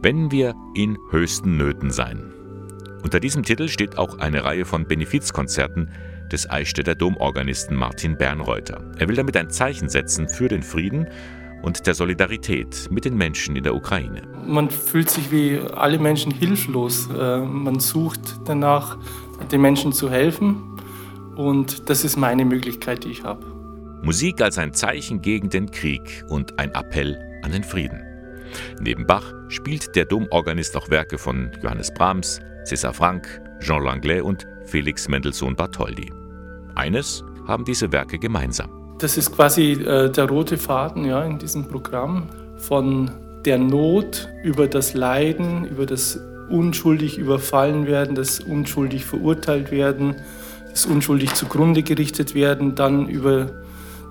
Wenn 0.00 0.30
wir 0.30 0.54
in 0.76 0.96
höchsten 1.10 1.56
Nöten 1.56 1.90
sein. 1.90 2.32
Unter 3.02 3.18
diesem 3.18 3.42
Titel 3.42 3.66
steht 3.66 3.98
auch 3.98 4.20
eine 4.20 4.44
Reihe 4.44 4.64
von 4.64 4.86
Benefizkonzerten, 4.86 5.90
des 6.30 6.48
Eichstätter 6.48 6.94
Domorganisten 6.94 7.76
Martin 7.76 8.16
Bernreuter. 8.16 8.88
Er 8.98 9.08
will 9.08 9.16
damit 9.16 9.36
ein 9.36 9.50
Zeichen 9.50 9.88
setzen 9.88 10.28
für 10.28 10.46
den 10.46 10.62
Frieden 10.62 11.08
und 11.62 11.88
der 11.88 11.94
Solidarität 11.94 12.88
mit 12.88 13.04
den 13.04 13.16
Menschen 13.16 13.56
in 13.56 13.64
der 13.64 13.74
Ukraine. 13.74 14.22
Man 14.46 14.70
fühlt 14.70 15.10
sich 15.10 15.32
wie 15.32 15.58
alle 15.74 15.98
Menschen 15.98 16.30
hilflos. 16.30 17.08
Äh, 17.10 17.40
man 17.40 17.80
sucht 17.80 18.38
danach, 18.44 18.96
den 19.50 19.60
Menschen 19.60 19.92
zu 19.92 20.08
helfen. 20.08 20.78
Und 21.34 21.90
das 21.90 22.04
ist 22.04 22.16
meine 22.16 22.44
Möglichkeit, 22.44 23.02
die 23.02 23.10
ich 23.10 23.24
habe. 23.24 23.51
Musik 24.04 24.42
als 24.42 24.58
ein 24.58 24.74
Zeichen 24.74 25.22
gegen 25.22 25.48
den 25.48 25.70
Krieg 25.70 26.24
und 26.28 26.58
ein 26.58 26.74
Appell 26.74 27.16
an 27.42 27.52
den 27.52 27.62
Frieden. 27.62 28.02
Neben 28.80 29.06
Bach 29.06 29.32
spielt 29.46 29.94
der 29.94 30.04
Domorganist 30.06 30.76
auch 30.76 30.90
Werke 30.90 31.18
von 31.18 31.52
Johannes 31.62 31.94
Brahms, 31.94 32.40
César 32.64 32.92
Franck, 32.92 33.40
Jean 33.60 33.84
Langlais 33.84 34.20
und 34.20 34.44
Felix 34.64 35.08
Mendelssohn 35.08 35.54
Bartholdy. 35.54 36.10
Eines 36.74 37.22
haben 37.46 37.64
diese 37.64 37.92
Werke 37.92 38.18
gemeinsam. 38.18 38.96
Das 38.98 39.16
ist 39.16 39.34
quasi 39.36 39.72
äh, 39.72 40.10
der 40.10 40.28
rote 40.28 40.58
Faden 40.58 41.04
ja, 41.04 41.22
in 41.24 41.38
diesem 41.38 41.68
Programm 41.68 42.28
von 42.56 43.08
der 43.44 43.58
Not 43.58 44.28
über 44.42 44.66
das 44.66 44.94
Leiden, 44.94 45.64
über 45.64 45.86
das 45.86 46.20
unschuldig 46.50 47.18
überfallen 47.18 47.86
werden, 47.86 48.16
das 48.16 48.40
unschuldig 48.40 49.04
verurteilt 49.04 49.70
werden, 49.70 50.16
das 50.70 50.86
unschuldig 50.86 51.34
zugrunde 51.34 51.84
gerichtet 51.84 52.34
werden, 52.34 52.74
dann 52.74 53.08
über 53.08 53.61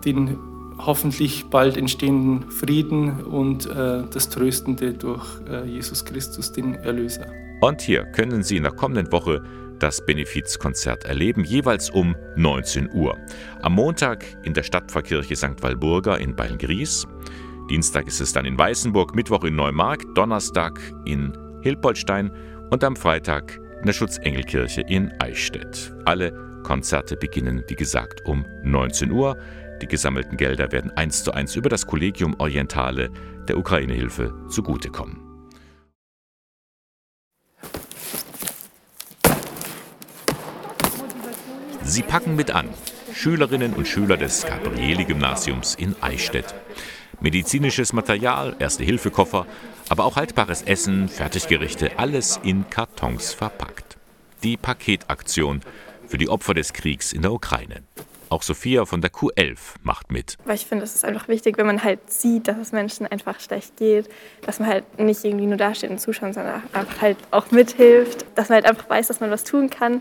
den 0.05 0.37
hoffentlich 0.77 1.45
bald 1.45 1.77
entstehenden 1.77 2.49
Frieden 2.49 3.23
und 3.23 3.67
äh, 3.67 4.03
das 4.11 4.29
Tröstende 4.29 4.93
durch 4.93 5.25
äh, 5.49 5.65
Jesus 5.65 6.03
Christus, 6.05 6.51
den 6.51 6.75
Erlöser. 6.75 7.27
Und 7.61 7.81
hier 7.81 8.05
können 8.05 8.41
Sie 8.43 8.57
in 8.57 8.63
der 8.63 8.71
kommenden 8.71 9.11
Woche 9.11 9.43
das 9.79 10.03
Benefizkonzert 10.05 11.05
erleben, 11.05 11.43
jeweils 11.43 11.89
um 11.89 12.15
19 12.35 12.89
Uhr. 12.93 13.17
Am 13.61 13.73
Montag 13.73 14.25
in 14.43 14.53
der 14.53 14.63
Stadtpfarrkirche 14.63 15.35
St. 15.35 15.61
Walburga 15.61 16.15
in 16.15 16.35
Beilngries. 16.35 17.07
Dienstag 17.69 18.07
ist 18.07 18.21
es 18.21 18.33
dann 18.33 18.45
in 18.45 18.57
Weißenburg, 18.57 19.15
Mittwoch 19.15 19.43
in 19.43 19.55
Neumark, 19.55 20.03
Donnerstag 20.13 20.79
in 21.05 21.33
Hilpoltstein 21.61 22.31
und 22.69 22.83
am 22.83 22.95
Freitag 22.95 23.59
in 23.79 23.87
der 23.87 23.93
Schutzengelkirche 23.93 24.81
in 24.81 25.11
Eichstätt. 25.19 25.93
Alle 26.05 26.31
Konzerte 26.63 27.15
beginnen, 27.15 27.63
wie 27.67 27.75
gesagt, 27.75 28.21
um 28.25 28.45
19 28.63 29.11
Uhr. 29.11 29.37
Die 29.81 29.87
gesammelten 29.87 30.37
Gelder 30.37 30.71
werden 30.71 30.91
eins 30.91 31.23
zu 31.23 31.33
eins 31.33 31.55
über 31.55 31.67
das 31.67 31.87
Kollegium 31.87 32.35
Orientale 32.37 33.09
der 33.47 33.57
Ukraine-Hilfe 33.57 34.45
zugutekommen. 34.47 35.31
Sie 41.83 42.03
packen 42.03 42.35
mit 42.35 42.51
an. 42.51 42.69
Schülerinnen 43.13 43.73
und 43.73 43.87
Schüler 43.87 44.17
des 44.17 44.45
Gabrieli-Gymnasiums 44.45 45.75
in 45.75 45.95
Eichstätt. 46.01 46.53
Medizinisches 47.19 47.91
Material, 47.91 48.55
Erste-Hilfe-Koffer, 48.59 49.45
aber 49.89 50.05
auch 50.05 50.15
haltbares 50.15 50.61
Essen, 50.61 51.09
Fertiggerichte, 51.09 51.99
alles 51.99 52.39
in 52.43 52.69
Kartons 52.69 53.33
verpackt. 53.33 53.97
Die 54.43 54.57
Paketaktion 54.57 55.61
für 56.07 56.17
die 56.17 56.29
Opfer 56.29 56.53
des 56.53 56.71
Kriegs 56.71 57.13
in 57.13 57.23
der 57.23 57.33
Ukraine. 57.33 57.83
Auch 58.31 58.43
Sophia 58.43 58.85
von 58.85 59.01
der 59.01 59.11
Q11 59.11 59.57
macht 59.83 60.09
mit. 60.09 60.37
Weil 60.45 60.55
ich 60.55 60.65
finde, 60.65 60.85
es 60.85 60.95
ist 60.95 61.03
einfach 61.03 61.27
wichtig, 61.27 61.57
wenn 61.57 61.65
man 61.65 61.83
halt 61.83 62.09
sieht, 62.09 62.47
dass 62.47 62.57
es 62.57 62.71
Menschen 62.71 63.05
einfach 63.05 63.41
schlecht 63.41 63.75
geht, 63.75 64.09
dass 64.43 64.59
man 64.59 64.69
halt 64.69 64.99
nicht 64.99 65.25
irgendwie 65.25 65.47
nur 65.47 65.57
dasteht 65.57 65.89
und 65.89 65.99
zuschaut, 65.99 66.33
sondern 66.33 66.63
einfach 66.71 67.01
halt 67.01 67.17
auch 67.31 67.51
mithilft, 67.51 68.25
dass 68.35 68.47
man 68.47 68.55
halt 68.55 68.67
einfach 68.67 68.89
weiß, 68.89 69.09
dass 69.09 69.19
man 69.19 69.31
was 69.31 69.43
tun 69.43 69.69
kann 69.69 69.99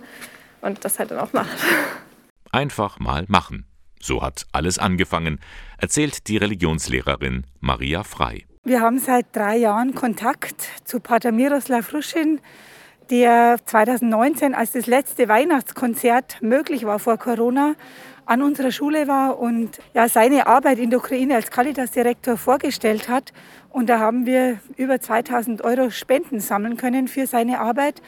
und 0.61 0.85
das 0.85 1.01
halt 1.01 1.11
dann 1.11 1.19
auch 1.19 1.33
macht. 1.33 1.59
Einfach 2.53 3.01
mal 3.01 3.25
machen. 3.27 3.67
So 4.01 4.23
hat 4.23 4.47
alles 4.53 4.79
angefangen, 4.79 5.41
erzählt 5.79 6.29
die 6.29 6.37
Religionslehrerin 6.37 7.47
Maria 7.59 8.05
Frei. 8.05 8.45
Wir 8.63 8.81
haben 8.81 9.01
seit 9.01 9.35
drei 9.35 9.57
Jahren 9.57 9.97
Kontakt 9.97 10.69
zu 10.85 11.01
Pater 11.01 11.33
Miroslav 11.33 11.93
Ruschin, 11.93 12.41
der 13.11 13.59
2019, 13.65 14.55
als 14.55 14.73
das 14.73 14.87
letzte 14.87 15.29
Weihnachtskonzert 15.29 16.41
möglich 16.43 16.85
war 16.85 16.99
vor 16.99 17.19
Corona, 17.19 17.75
an 18.27 18.43
unserer 18.43 18.73
Schule 18.73 19.09
war 19.09 19.39
und 19.39 19.79
ja, 19.95 20.09
seine 20.09 20.47
Arbeit 20.47 20.79
in 20.79 20.91
der 20.91 20.99
Ukraine 20.99 21.35
als 21.35 21.51
Caritas-Direktor 21.51 22.37
vorgestellt 22.37 23.09
hat. 23.09 23.33
Und 23.71 23.89
da 23.89 24.01
haben 24.01 24.27
wir 24.27 24.59
über 24.77 25.01
2000 25.01 25.63
Euro 25.63 25.91
Spenden 25.91 26.41
sammeln 26.41 26.77
können 26.77 27.09
für 27.09 27.27
seine 27.27 27.61
Arbeit. 27.61 28.03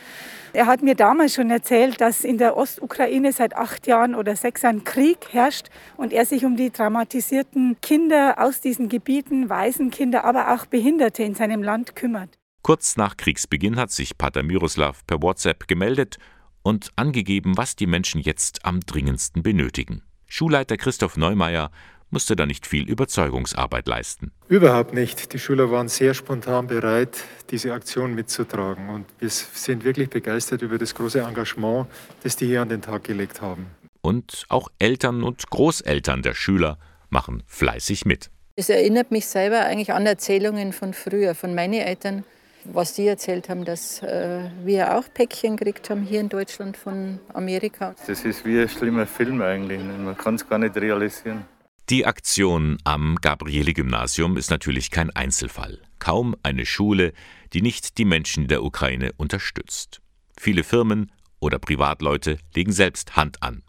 Er 0.53 0.67
hat 0.67 0.83
mir 0.83 0.95
damals 0.95 1.35
schon 1.35 1.51
erzählt, 1.51 2.01
dass 2.01 2.25
in 2.25 2.37
der 2.37 2.57
Ostukraine 2.57 3.33
seit 3.33 3.57
acht 3.57 3.87
Jahren 3.87 4.15
oder 4.15 4.35
sechs 4.35 4.63
Jahren 4.63 4.85
Krieg 4.85 5.19
herrscht 5.31 5.69
und 5.97 6.13
er 6.13 6.27
sich 6.27 6.45
um 6.45 6.57
die 6.57 6.71
traumatisierten 6.71 7.77
Kinder 7.81 8.37
aus 8.39 8.61
diesen 8.61 8.89
Gebieten, 8.89 9.49
Waisenkinder, 9.49 10.25
aber 10.25 10.53
auch 10.53 10.67
Behinderte 10.67 11.23
in 11.23 11.35
seinem 11.35 11.63
Land 11.63 11.95
kümmert. 11.95 12.39
Kurz 12.63 12.97
nach 12.97 13.17
Kriegsbeginn 13.17 13.77
hat 13.77 13.91
sich 13.91 14.19
Pater 14.19 14.43
Miroslav 14.43 15.05
per 15.07 15.23
WhatsApp 15.23 15.67
gemeldet 15.67 16.19
und 16.63 16.91
angegeben, 16.97 17.57
was 17.57 17.77
die 17.77 17.87
Menschen 17.87 18.21
jetzt 18.21 18.65
am 18.65 18.81
dringendsten 18.81 19.43
benötigen. 19.43 20.03
Schulleiter 20.27 20.77
Christoph 20.77 21.17
Neumeier 21.17 21.71
musste 22.13 22.37
da 22.37 22.47
nicht 22.47 22.67
viel 22.67 22.89
Überzeugungsarbeit 22.89 23.89
leisten. 23.89 24.33
Überhaupt 24.49 24.93
nicht. 24.93 25.33
Die 25.33 25.39
Schüler 25.39 25.71
waren 25.71 25.89
sehr 25.89 26.15
spontan 26.15 26.67
bereit, 26.67 27.25
diese 27.51 27.73
Aktion 27.73 28.15
mitzutragen. 28.15 28.91
Und 28.91 29.07
wir 29.19 29.31
sind 29.31 29.83
wirklich 29.83 30.11
begeistert 30.11 30.63
über 30.63 30.79
das 30.79 30.95
große 30.95 31.21
Engagement, 31.21 31.87
das 32.23 32.37
die 32.37 32.47
hier 32.47 32.63
an 32.63 32.69
den 32.69 32.83
Tag 32.83 33.05
gelegt 33.05 33.41
haben. 33.41 33.67
Und 34.03 34.45
auch 34.49 34.69
Eltern 34.79 35.23
und 35.23 35.49
Großeltern 35.49 36.23
der 36.23 36.35
Schüler 36.35 36.79
machen 37.09 37.43
fleißig 37.47 38.05
mit. 38.05 38.31
Es 38.57 38.69
erinnert 38.69 39.11
mich 39.11 39.27
selber 39.27 39.61
eigentlich 39.61 39.93
an 39.93 40.05
Erzählungen 40.05 40.73
von 40.73 40.93
früher, 40.93 41.35
von 41.35 41.55
meinen 41.55 41.81
Eltern 41.81 42.25
was 42.65 42.95
die 42.95 43.07
erzählt 43.07 43.49
haben, 43.49 43.65
dass 43.65 44.03
äh, 44.03 44.51
wir 44.65 44.97
auch 44.97 45.05
Päckchen 45.13 45.57
gekriegt 45.57 45.91
haben 45.91 46.03
hier 46.03 46.21
in 46.21 46.29
Deutschland 46.29 46.77
von 46.77 47.19
Amerika. 47.33 47.95
Das 48.07 48.25
ist 48.25 48.45
wie 48.45 48.61
ein 48.61 48.69
schlimmer 48.69 49.07
Film 49.07 49.41
eigentlich. 49.43 49.81
Man 49.81 50.17
kann 50.17 50.37
es 50.37 50.49
gar 50.49 50.59
nicht 50.59 50.77
realisieren. 50.77 51.45
Die 51.91 52.07
Aktion 52.07 52.79
am 52.85 53.17
Gabrieli-Gymnasium 53.21 54.37
ist 54.37 54.51
natürlich 54.51 54.91
kein 54.91 55.11
Einzelfall. 55.11 55.81
Kaum 55.99 56.37
eine 56.43 56.65
Schule, 56.65 57.13
die 57.53 57.61
nicht 57.61 57.99
die 57.99 58.05
Menschen 58.05 58.47
der 58.49 58.63
Ukraine 58.63 59.13
unterstützt. 59.17 60.01
Viele 60.39 60.65
Firmen 60.65 61.11
oder 61.41 61.59
Privatleute 61.59 62.39
legen 62.55 62.73
selbst 62.73 63.17
Hand 63.17 63.43
an. 63.43 63.63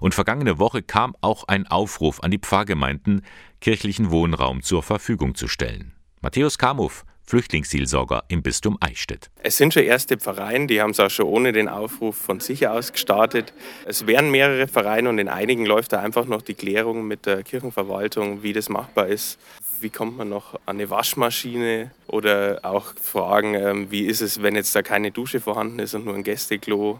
Und 0.00 0.14
vergangene 0.14 0.58
Woche 0.58 0.82
kam 0.82 1.16
auch 1.20 1.44
ein 1.44 1.66
Aufruf 1.66 2.22
an 2.22 2.30
die 2.30 2.38
Pfarrgemeinden, 2.38 3.22
kirchlichen 3.60 4.10
Wohnraum 4.10 4.62
zur 4.62 4.82
Verfügung 4.82 5.34
zu 5.34 5.48
stellen. 5.48 5.92
Matthäus 6.20 6.58
Kamuff 6.58 7.04
Flüchtlingsseelsorger 7.30 8.24
im 8.26 8.42
Bistum 8.42 8.76
Eichstätt. 8.80 9.30
Es 9.44 9.56
sind 9.56 9.72
schon 9.72 9.84
erste 9.84 10.18
Vereine, 10.18 10.66
die 10.66 10.80
haben 10.82 10.90
es 10.90 10.98
auch 10.98 11.10
schon 11.10 11.26
ohne 11.26 11.52
den 11.52 11.68
Aufruf 11.68 12.16
von 12.16 12.40
sich 12.40 12.66
aus 12.66 12.90
gestartet. 12.90 13.54
Es 13.86 14.08
wären 14.08 14.32
mehrere 14.32 14.66
Vereine 14.66 15.08
und 15.08 15.18
in 15.20 15.28
einigen 15.28 15.64
läuft 15.64 15.92
da 15.92 16.00
einfach 16.00 16.26
noch 16.26 16.42
die 16.42 16.54
Klärung 16.54 17.06
mit 17.06 17.26
der 17.26 17.44
Kirchenverwaltung, 17.44 18.42
wie 18.42 18.52
das 18.52 18.68
machbar 18.68 19.06
ist. 19.06 19.38
Wie 19.80 19.90
kommt 19.90 20.18
man 20.18 20.28
noch 20.28 20.54
an 20.66 20.76
eine 20.76 20.90
Waschmaschine 20.90 21.92
oder 22.08 22.58
auch 22.64 22.94
Fragen, 23.00 23.54
ähm, 23.54 23.92
wie 23.92 24.06
ist 24.06 24.22
es, 24.22 24.42
wenn 24.42 24.56
jetzt 24.56 24.74
da 24.74 24.82
keine 24.82 25.12
Dusche 25.12 25.38
vorhanden 25.38 25.78
ist 25.78 25.94
und 25.94 26.06
nur 26.06 26.16
ein 26.16 26.24
Gästeklo. 26.24 26.98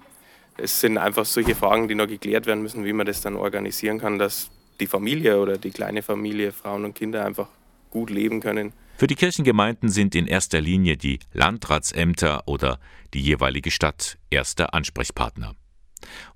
Es 0.57 0.81
sind 0.81 0.97
einfach 0.97 1.25
solche 1.25 1.57
Fragen, 1.57 1.89
die 1.89 1.97
noch 1.97 2.07
geklärt 2.07 2.47
werden 2.47 2.63
müssen, 2.63 2.85
wie 2.85 2.93
man 2.93 3.07
das 3.07 3.21
dann 3.21 3.35
organisieren 3.35 3.99
kann, 3.99 4.21
dass 4.21 4.51
die 4.79 4.87
Familie 4.87 5.41
oder 5.41 5.59
die 5.59 5.71
kleine 5.71 6.03
Familie, 6.03 6.53
Frauen 6.53 6.85
und 6.85 6.95
Kinder 6.95 7.27
einfach 7.27 7.49
gut 7.91 8.11
leben 8.11 8.39
können. 8.39 8.73
Für 9.01 9.07
die 9.07 9.15
Kirchengemeinden 9.15 9.89
sind 9.89 10.15
in 10.15 10.27
erster 10.27 10.61
Linie 10.61 10.99
die 10.99 11.21
Landratsämter 11.33 12.47
oder 12.47 12.79
die 13.15 13.23
jeweilige 13.23 13.71
Stadt 13.71 14.19
erster 14.29 14.75
Ansprechpartner. 14.75 15.57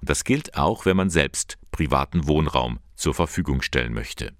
Und 0.00 0.08
das 0.08 0.24
gilt 0.24 0.56
auch, 0.56 0.86
wenn 0.86 0.96
man 0.96 1.10
selbst 1.10 1.58
privaten 1.72 2.26
Wohnraum 2.26 2.80
zur 2.94 3.12
Verfügung 3.12 3.60
stellen 3.60 3.92
möchte. 3.92 4.32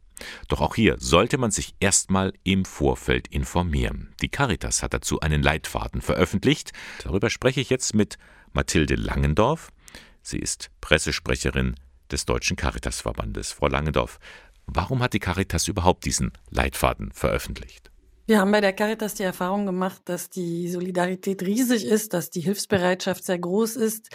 Doch 0.49 0.63
auch 0.63 0.75
hier 0.75 0.97
sollte 1.01 1.37
man 1.37 1.51
sich 1.51 1.75
erstmal 1.81 2.33
im 2.45 2.65
Vorfeld 2.65 3.29
informieren. 3.29 4.15
Die 4.23 4.31
Caritas 4.31 4.83
hat 4.83 4.95
dazu 4.95 5.21
einen 5.21 5.43
Leitfaden 5.43 6.01
veröffentlicht. 6.01 6.73
Darüber 7.03 7.29
spreche 7.29 7.61
ich 7.61 7.69
jetzt 7.69 7.95
mit 7.95 8.17
Mathilde 8.55 8.95
Langendorf. 8.95 9.69
Sie 10.23 10.39
ist 10.39 10.71
Pressesprecherin 10.81 11.75
des 12.11 12.25
Deutschen 12.25 12.57
Caritasverbandes. 12.57 13.53
Frau 13.53 13.69
Langendorf, 13.69 14.19
warum 14.65 15.03
hat 15.03 15.13
die 15.13 15.21
Caritas 15.21 15.69
überhaupt 15.69 16.07
diesen 16.07 16.33
Leitfaden 16.49 17.13
veröffentlicht? 17.13 17.91
Wir 18.27 18.41
haben 18.41 18.53
bei 18.53 18.63
der 18.63 18.73
Caritas 18.73 19.15
die 19.15 19.23
Erfahrung 19.23 19.67
gemacht, 19.67 20.01
dass 20.07 20.31
die 20.31 20.69
Solidarität 20.71 21.43
riesig 21.43 21.85
ist, 21.85 22.15
dass 22.15 22.31
die 22.31 22.41
Hilfsbereitschaft 22.41 23.23
sehr 23.23 23.39
groß 23.39 23.77
ist. 23.77 24.09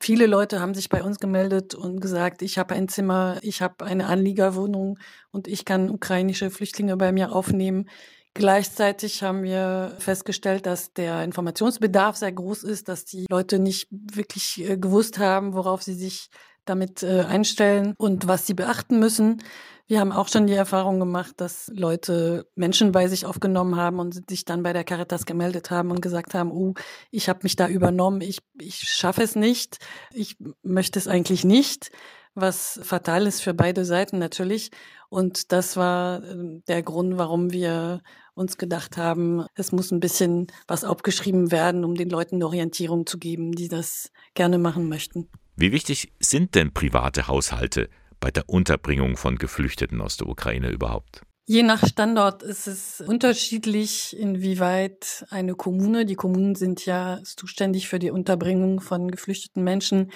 Viele 0.00 0.24
Leute 0.26 0.60
haben 0.60 0.72
sich 0.72 0.88
bei 0.88 1.02
uns 1.02 1.18
gemeldet 1.18 1.74
und 1.74 2.00
gesagt, 2.00 2.40
ich 2.40 2.56
habe 2.56 2.74
ein 2.74 2.88
Zimmer, 2.88 3.38
ich 3.42 3.60
habe 3.60 3.84
eine 3.84 4.06
Anliegerwohnung 4.06 4.98
und 5.30 5.46
ich 5.46 5.66
kann 5.66 5.90
ukrainische 5.90 6.50
Flüchtlinge 6.50 6.96
bei 6.96 7.12
mir 7.12 7.32
aufnehmen. 7.32 7.86
Gleichzeitig 8.32 9.22
haben 9.22 9.42
wir 9.42 9.94
festgestellt, 9.98 10.64
dass 10.64 10.94
der 10.94 11.22
Informationsbedarf 11.24 12.16
sehr 12.16 12.32
groß 12.32 12.62
ist, 12.62 12.88
dass 12.88 13.04
die 13.04 13.26
Leute 13.28 13.58
nicht 13.58 13.88
wirklich 13.90 14.66
äh, 14.66 14.78
gewusst 14.78 15.18
haben, 15.18 15.52
worauf 15.52 15.82
sie 15.82 15.94
sich 15.94 16.30
damit 16.70 17.02
äh, 17.02 17.24
einstellen 17.28 17.94
und 17.98 18.26
was 18.28 18.46
sie 18.46 18.54
beachten 18.54 18.98
müssen. 18.98 19.42
Wir 19.86 19.98
haben 19.98 20.12
auch 20.12 20.28
schon 20.28 20.46
die 20.46 20.54
Erfahrung 20.54 21.00
gemacht, 21.00 21.34
dass 21.38 21.68
Leute 21.74 22.46
Menschen 22.54 22.92
bei 22.92 23.08
sich 23.08 23.26
aufgenommen 23.26 23.74
haben 23.74 23.98
und 23.98 24.30
sich 24.30 24.44
dann 24.44 24.62
bei 24.62 24.72
der 24.72 24.84
Caritas 24.84 25.26
gemeldet 25.26 25.72
haben 25.72 25.90
und 25.90 26.00
gesagt 26.00 26.32
haben, 26.32 26.52
oh, 26.52 26.74
ich 27.10 27.28
habe 27.28 27.40
mich 27.42 27.56
da 27.56 27.66
übernommen, 27.66 28.20
ich, 28.20 28.38
ich 28.60 28.76
schaffe 28.76 29.22
es 29.24 29.34
nicht, 29.34 29.78
ich 30.12 30.36
möchte 30.62 30.96
es 30.96 31.08
eigentlich 31.08 31.44
nicht, 31.44 31.90
was 32.34 32.78
fatal 32.84 33.26
ist 33.26 33.40
für 33.40 33.52
beide 33.52 33.84
Seiten 33.84 34.20
natürlich. 34.20 34.70
Und 35.08 35.50
das 35.50 35.76
war 35.76 36.22
äh, 36.22 36.60
der 36.68 36.84
Grund, 36.84 37.18
warum 37.18 37.52
wir 37.52 38.00
uns 38.34 38.58
gedacht 38.58 38.96
haben, 38.96 39.44
es 39.56 39.72
muss 39.72 39.90
ein 39.90 39.98
bisschen 39.98 40.46
was 40.68 40.84
aufgeschrieben 40.84 41.50
werden, 41.50 41.84
um 41.84 41.96
den 41.96 42.10
Leuten 42.10 42.36
eine 42.36 42.46
Orientierung 42.46 43.06
zu 43.06 43.18
geben, 43.18 43.52
die 43.52 43.68
das 43.68 44.12
gerne 44.34 44.58
machen 44.58 44.88
möchten. 44.88 45.28
Wie 45.60 45.72
wichtig 45.72 46.10
sind 46.20 46.54
denn 46.54 46.72
private 46.72 47.28
Haushalte 47.28 47.90
bei 48.18 48.30
der 48.30 48.48
Unterbringung 48.48 49.18
von 49.18 49.36
Geflüchteten 49.36 50.00
aus 50.00 50.16
der 50.16 50.26
Ukraine 50.26 50.70
überhaupt? 50.70 51.20
Je 51.44 51.62
nach 51.62 51.86
Standort 51.86 52.42
ist 52.42 52.66
es 52.66 53.02
unterschiedlich, 53.02 54.18
inwieweit 54.18 55.26
eine 55.28 55.54
Kommune, 55.54 56.06
die 56.06 56.14
Kommunen 56.14 56.54
sind 56.54 56.86
ja 56.86 57.20
zuständig 57.24 57.90
für 57.90 57.98
die 57.98 58.10
Unterbringung 58.10 58.80
von 58.80 59.10
geflüchteten 59.10 59.62
Menschen, 59.62 60.12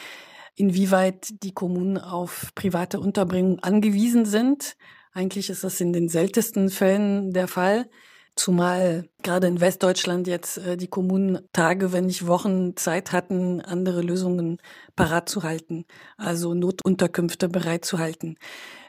inwieweit 0.55 1.43
die 1.43 1.53
Kommunen 1.53 1.99
auf 1.99 2.53
private 2.55 2.99
Unterbringung 2.99 3.59
angewiesen 3.59 4.25
sind. 4.25 4.77
Eigentlich 5.13 5.51
ist 5.51 5.63
das 5.63 5.79
in 5.79 5.93
den 5.93 6.09
seltensten 6.09 6.71
Fällen 6.71 7.35
der 7.35 7.49
Fall. 7.49 7.91
Zumal 8.37 9.09
gerade 9.23 9.47
in 9.47 9.61
Westdeutschland 9.61 10.27
jetzt 10.27 10.59
äh, 10.59 10.77
die 10.77 10.89
Kommunen 10.89 11.39
Tage, 11.53 11.93
wenn 11.93 12.07
nicht 12.07 12.27
Wochen 12.27 12.77
Zeit 12.77 13.13
hatten, 13.13 13.61
andere 13.61 14.03
Lösungen 14.03 14.59
parat 14.97 15.29
zu 15.29 15.45
halten, 15.45 15.85
also 16.17 16.53
Notunterkünfte 16.53 17.49
bereit 17.49 17.85
zu 17.85 17.99
halten. 17.99 18.37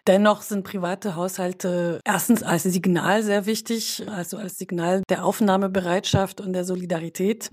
Dennoch 0.07 0.41
sind 0.41 0.63
private 0.63 1.15
Haushalte 1.15 1.99
erstens 2.05 2.43
als 2.43 2.63
Signal 2.63 3.23
sehr 3.23 3.45
wichtig, 3.45 4.03
also 4.07 4.37
als 4.37 4.57
Signal 4.57 5.03
der 5.09 5.25
Aufnahmebereitschaft 5.25 6.41
und 6.41 6.53
der 6.53 6.63
Solidarität. 6.63 7.49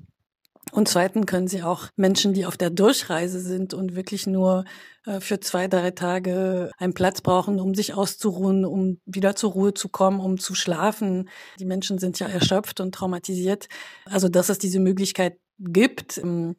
Und 0.71 0.88
zweitens 0.88 1.26
können 1.26 1.49
sie 1.49 1.62
auch 1.62 1.88
Menschen, 1.97 2.33
die 2.33 2.47
auf 2.47 2.57
der 2.57 2.71
Durchreise 2.71 3.40
sind 3.40 3.75
und 3.75 3.97
wirklich 3.97 4.26
nur 4.26 4.64
äh, 5.04 5.21
für 5.21 5.40
zwei, 5.40 5.66
drei 5.66 5.90
Tage 5.90 6.71
einen 6.78 6.95
Platz 6.95 7.21
brauchen, 7.21 7.61
um 7.61 7.75
sich 7.75 7.95
auszuruhen, 7.95 8.64
um 8.64 9.00
wieder 9.04 9.35
zur 9.35 9.52
Ruhe 9.52 9.75
zu 9.75 9.88
kommen, 9.88 10.21
um 10.21 10.38
zu 10.38 10.54
schlafen. 10.54 11.28
Die 11.59 11.64
Menschen 11.64 11.98
sind 11.98 12.18
ja 12.20 12.29
erschöpft 12.29 12.81
und 12.81 12.94
traumatisiert. 12.94 13.68
Also, 14.05 14.29
dass 14.29 14.48
es 14.48 14.59
diese 14.59 14.79
Möglichkeit 14.79 15.38
gibt, 15.59 16.18
ähm, 16.18 16.55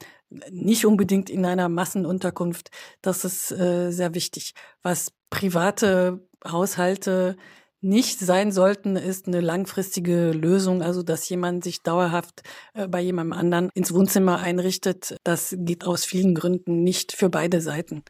nicht 0.52 0.86
unbedingt 0.86 1.30
in 1.30 1.46
einer 1.46 1.70
Massenunterkunft, 1.70 2.70
das 3.02 3.24
ist 3.24 3.52
äh, 3.52 3.92
sehr 3.92 4.14
wichtig. 4.14 4.54
Was 4.82 5.12
private 5.30 6.28
Haushalte 6.46 7.38
nicht 7.84 8.20
sein 8.20 8.52
sollten, 8.52 8.96
ist 8.96 9.28
eine 9.28 9.42
langfristige 9.42 10.32
Lösung, 10.32 10.82
also 10.82 11.04
dass 11.04 11.28
jemand 11.30 11.64
sich 11.64 11.82
dauerhaft 11.82 12.42
äh, 12.74 12.88
bei 12.88 13.02
jemandem 13.02 13.38
anderen 13.38 13.70
ins 13.74 13.94
Wohnzimmer 13.94 14.40
einrichtet. 14.40 15.18
Das 15.24 15.56
geht 15.58 15.86
aus 15.86 16.06
vielen 16.06 16.36
Gründen 16.36 16.84
nicht 16.84 17.12
für 17.12 17.30
beide 17.30 17.62
Seiten. 17.62 18.04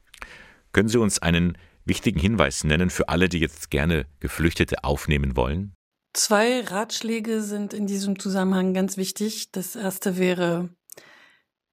Können 0.71 0.89
Sie 0.89 0.99
uns 0.99 1.19
einen 1.19 1.57
wichtigen 1.85 2.19
Hinweis 2.19 2.63
nennen 2.63 2.89
für 2.89 3.09
alle, 3.09 3.29
die 3.29 3.39
jetzt 3.39 3.69
gerne 3.69 4.05
Geflüchtete 4.19 4.83
aufnehmen 4.83 5.35
wollen? 5.35 5.73
Zwei 6.13 6.61
Ratschläge 6.61 7.41
sind 7.41 7.73
in 7.73 7.87
diesem 7.87 8.19
Zusammenhang 8.19 8.73
ganz 8.75 8.97
wichtig. 8.97 9.51
Das 9.51 9.75
erste 9.75 10.17
wäre, 10.17 10.69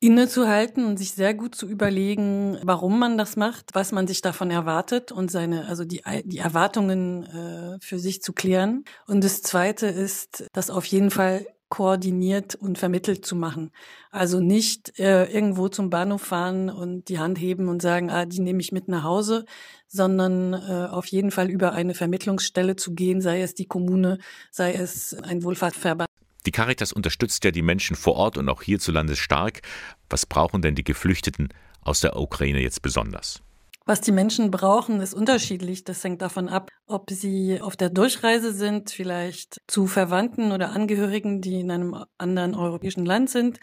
innezuhalten 0.01 0.85
und 0.87 0.97
sich 0.97 1.13
sehr 1.13 1.35
gut 1.35 1.55
zu 1.55 1.69
überlegen, 1.69 2.59
warum 2.63 2.99
man 2.99 3.19
das 3.19 3.37
macht, 3.37 3.75
was 3.75 3.93
man 3.93 4.07
sich 4.07 4.23
davon 4.23 4.51
erwartet 4.51 5.13
und 5.13 5.31
seine, 5.31 5.67
also 5.67 5.85
die, 5.85 6.03
die 6.25 6.39
Erwartungen 6.39 7.25
äh, 7.25 7.79
für 7.81 7.99
sich 7.99 8.23
zu 8.23 8.33
klären. 8.33 8.85
Und 9.07 9.23
das 9.23 9.43
zweite 9.43 9.87
ist, 9.87 10.49
das 10.53 10.71
auf 10.71 10.87
jeden 10.87 11.11
Fall 11.11 11.47
koordiniert 11.69 12.57
und 12.57 12.79
vermittelt 12.79 13.25
zu 13.25 13.37
machen. 13.37 13.71
Also 14.11 14.41
nicht 14.41 14.99
äh, 14.99 15.27
irgendwo 15.27 15.69
zum 15.69 15.89
Bahnhof 15.89 16.23
fahren 16.23 16.69
und 16.69 17.09
die 17.09 17.21
Hand 17.21 17.39
heben 17.39 17.69
und 17.69 17.81
sagen, 17.81 18.11
ah, 18.11 18.27
die 18.27 18.41
nehme 18.41 18.61
ich 18.61 18.73
mit 18.73 18.89
nach 18.89 19.05
Hause, 19.05 19.45
sondern 19.87 20.53
äh, 20.53 20.89
auf 20.91 21.07
jeden 21.07 21.31
Fall 21.31 21.49
über 21.49 21.73
eine 21.73 21.95
Vermittlungsstelle 21.95 22.75
zu 22.75 22.95
gehen, 22.95 23.21
sei 23.21 23.43
es 23.43 23.55
die 23.55 23.67
Kommune, 23.67 24.19
sei 24.51 24.73
es 24.73 25.15
ein 25.15 25.45
Wohlfahrtsverband. 25.45 26.10
Die 26.47 26.53
Caritas 26.53 26.93
unterstützt 26.93 27.45
ja 27.45 27.51
die 27.51 27.63
Menschen 27.63 27.97
vor 27.97 28.15
Ort 28.15 28.39
und 28.39 28.49
auch 28.49 28.63
hierzulande 28.63 29.17
stark. 29.17 29.63
Was 30.09 30.27
brauchen 30.27 30.63
denn 30.63 30.75
die 30.75 30.85
Geflüchteten 30.85 31.49
aus 31.83 32.01
der 32.01 32.17
Ukraine 32.17 32.61
jetzt 32.61 32.83
besonders? 32.83 33.43
Was 33.87 34.01
die 34.01 34.13
Menschen 34.13 34.51
brauchen, 34.51 35.01
ist 35.01 35.15
unterschiedlich. 35.15 35.85
Das 35.85 36.05
hängt 36.05 36.23
davon 36.23 36.49
ab, 36.49 36.71
ob 36.87 37.11
sie 37.11 37.61
auf 37.61 37.77
der 37.77 37.91
Durchreise 37.91 38.53
sind, 38.53 38.91
vielleicht 38.91 39.61
zu 39.67 39.87
Verwandten 39.87 40.53
oder 40.53 40.71
Angehörigen, 40.73 41.41
die 41.41 41.61
in 41.61 41.71
einem 41.71 42.05
anderen 42.19 42.55
europäischen 42.55 43.05
Land 43.05 43.31
sind, 43.31 43.59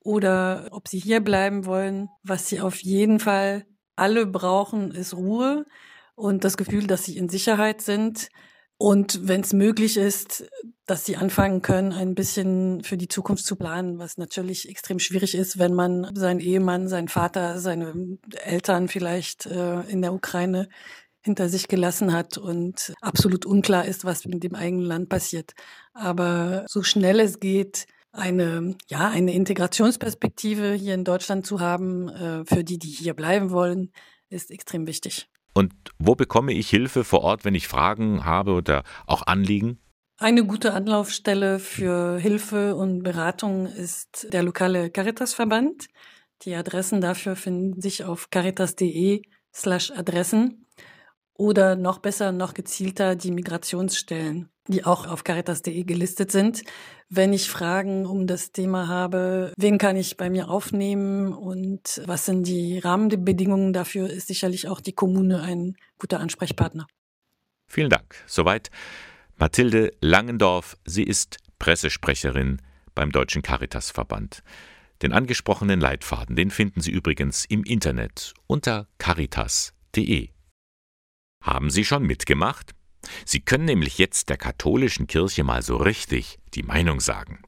oder 0.00 0.68
ob 0.72 0.88
sie 0.88 0.98
hier 0.98 1.20
bleiben 1.20 1.66
wollen. 1.66 2.08
Was 2.22 2.48
sie 2.48 2.60
auf 2.60 2.82
jeden 2.82 3.20
Fall 3.20 3.66
alle 3.96 4.26
brauchen, 4.26 4.92
ist 4.92 5.14
Ruhe 5.14 5.66
und 6.14 6.42
das 6.42 6.56
Gefühl, 6.56 6.86
dass 6.86 7.04
sie 7.04 7.16
in 7.16 7.28
Sicherheit 7.28 7.82
sind. 7.82 8.28
Und 8.82 9.28
wenn 9.28 9.42
es 9.42 9.52
möglich 9.52 9.98
ist, 9.98 10.48
dass 10.86 11.04
sie 11.04 11.16
anfangen 11.16 11.60
können, 11.60 11.92
ein 11.92 12.14
bisschen 12.14 12.82
für 12.82 12.96
die 12.96 13.08
Zukunft 13.08 13.44
zu 13.44 13.56
planen, 13.56 13.98
was 13.98 14.16
natürlich 14.16 14.70
extrem 14.70 14.98
schwierig 14.98 15.34
ist, 15.34 15.58
wenn 15.58 15.74
man 15.74 16.10
seinen 16.14 16.40
Ehemann, 16.40 16.88
seinen 16.88 17.08
Vater, 17.08 17.60
seine 17.60 18.18
Eltern 18.42 18.88
vielleicht 18.88 19.44
äh, 19.44 19.82
in 19.82 20.00
der 20.00 20.14
Ukraine 20.14 20.70
hinter 21.20 21.50
sich 21.50 21.68
gelassen 21.68 22.14
hat 22.14 22.38
und 22.38 22.94
absolut 23.02 23.44
unklar 23.44 23.84
ist, 23.84 24.06
was 24.06 24.24
mit 24.24 24.42
dem 24.42 24.54
eigenen 24.54 24.86
Land 24.86 25.10
passiert. 25.10 25.52
Aber 25.92 26.64
so 26.66 26.82
schnell 26.82 27.20
es 27.20 27.38
geht, 27.38 27.84
eine, 28.12 28.78
ja, 28.88 29.10
eine 29.10 29.34
Integrationsperspektive 29.34 30.72
hier 30.72 30.94
in 30.94 31.04
Deutschland 31.04 31.44
zu 31.44 31.60
haben, 31.60 32.08
äh, 32.08 32.46
für 32.46 32.64
die, 32.64 32.78
die 32.78 32.88
hier 32.88 33.12
bleiben 33.12 33.50
wollen, 33.50 33.92
ist 34.30 34.50
extrem 34.50 34.86
wichtig. 34.86 35.28
Und 35.60 35.74
wo 35.98 36.14
bekomme 36.14 36.54
ich 36.54 36.70
Hilfe 36.70 37.04
vor 37.04 37.20
Ort, 37.20 37.44
wenn 37.44 37.54
ich 37.54 37.68
Fragen 37.68 38.24
habe 38.24 38.52
oder 38.52 38.82
auch 39.06 39.26
Anliegen? 39.26 39.78
Eine 40.16 40.46
gute 40.46 40.72
Anlaufstelle 40.72 41.58
für 41.58 42.18
Hilfe 42.18 42.74
und 42.76 43.02
Beratung 43.02 43.66
ist 43.66 44.26
der 44.32 44.42
lokale 44.42 44.88
Caritasverband. 44.88 45.88
Die 46.42 46.54
Adressen 46.54 47.02
dafür 47.02 47.36
finden 47.36 47.82
sich 47.82 48.04
auf 48.04 48.30
caritas.de 48.30 49.20
slash 49.54 49.90
Adressen 49.90 50.64
oder 51.34 51.76
noch 51.76 51.98
besser, 51.98 52.32
noch 52.32 52.54
gezielter 52.54 53.14
die 53.14 53.30
Migrationsstellen, 53.30 54.48
die 54.70 54.84
auch 54.84 55.06
auf 55.06 55.24
caritas.de 55.24 55.84
gelistet 55.84 56.32
sind. 56.32 56.62
Wenn 57.08 57.32
ich 57.32 57.50
Fragen 57.50 58.06
um 58.06 58.26
das 58.26 58.52
Thema 58.52 58.88
habe, 58.88 59.52
wen 59.56 59.78
kann 59.78 59.96
ich 59.96 60.16
bei 60.16 60.30
mir 60.30 60.48
aufnehmen 60.48 61.32
und 61.32 62.02
was 62.06 62.26
sind 62.26 62.46
die 62.46 62.78
Rahmenbedingungen 62.78 63.72
dafür, 63.72 64.08
ist 64.08 64.28
sicherlich 64.28 64.68
auch 64.68 64.80
die 64.80 64.92
Kommune 64.92 65.42
ein 65.42 65.76
guter 65.98 66.20
Ansprechpartner. 66.20 66.86
Vielen 67.66 67.90
Dank. 67.90 68.16
Soweit 68.26 68.70
Mathilde 69.36 69.92
Langendorf. 70.00 70.76
Sie 70.84 71.04
ist 71.04 71.38
Pressesprecherin 71.58 72.60
beim 72.94 73.12
Deutschen 73.12 73.42
Caritasverband. 73.42 74.42
Den 75.02 75.12
angesprochenen 75.12 75.80
Leitfaden, 75.80 76.36
den 76.36 76.50
finden 76.50 76.80
Sie 76.80 76.90
übrigens 76.90 77.46
im 77.46 77.64
Internet 77.64 78.34
unter 78.46 78.86
caritas.de. 78.98 80.28
Haben 81.42 81.70
Sie 81.70 81.84
schon 81.84 82.02
mitgemacht? 82.02 82.74
Sie 83.24 83.40
können 83.40 83.64
nämlich 83.64 83.98
jetzt 83.98 84.28
der 84.28 84.36
katholischen 84.36 85.06
Kirche 85.06 85.44
mal 85.44 85.62
so 85.62 85.76
richtig 85.76 86.38
die 86.54 86.62
Meinung 86.62 87.00
sagen. 87.00 87.42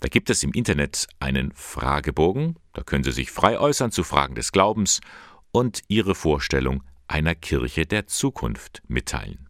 Da 0.00 0.08
gibt 0.08 0.30
es 0.30 0.42
im 0.42 0.52
Internet 0.52 1.06
einen 1.18 1.52
Fragebogen, 1.52 2.56
da 2.72 2.82
können 2.82 3.04
Sie 3.04 3.12
sich 3.12 3.30
frei 3.30 3.58
äußern 3.58 3.90
zu 3.90 4.04
Fragen 4.04 4.34
des 4.34 4.52
Glaubens 4.52 5.00
und 5.50 5.82
ihre 5.88 6.14
Vorstellung 6.14 6.82
einer 7.08 7.34
Kirche 7.34 7.86
der 7.86 8.06
Zukunft 8.06 8.82
mitteilen. 8.86 9.48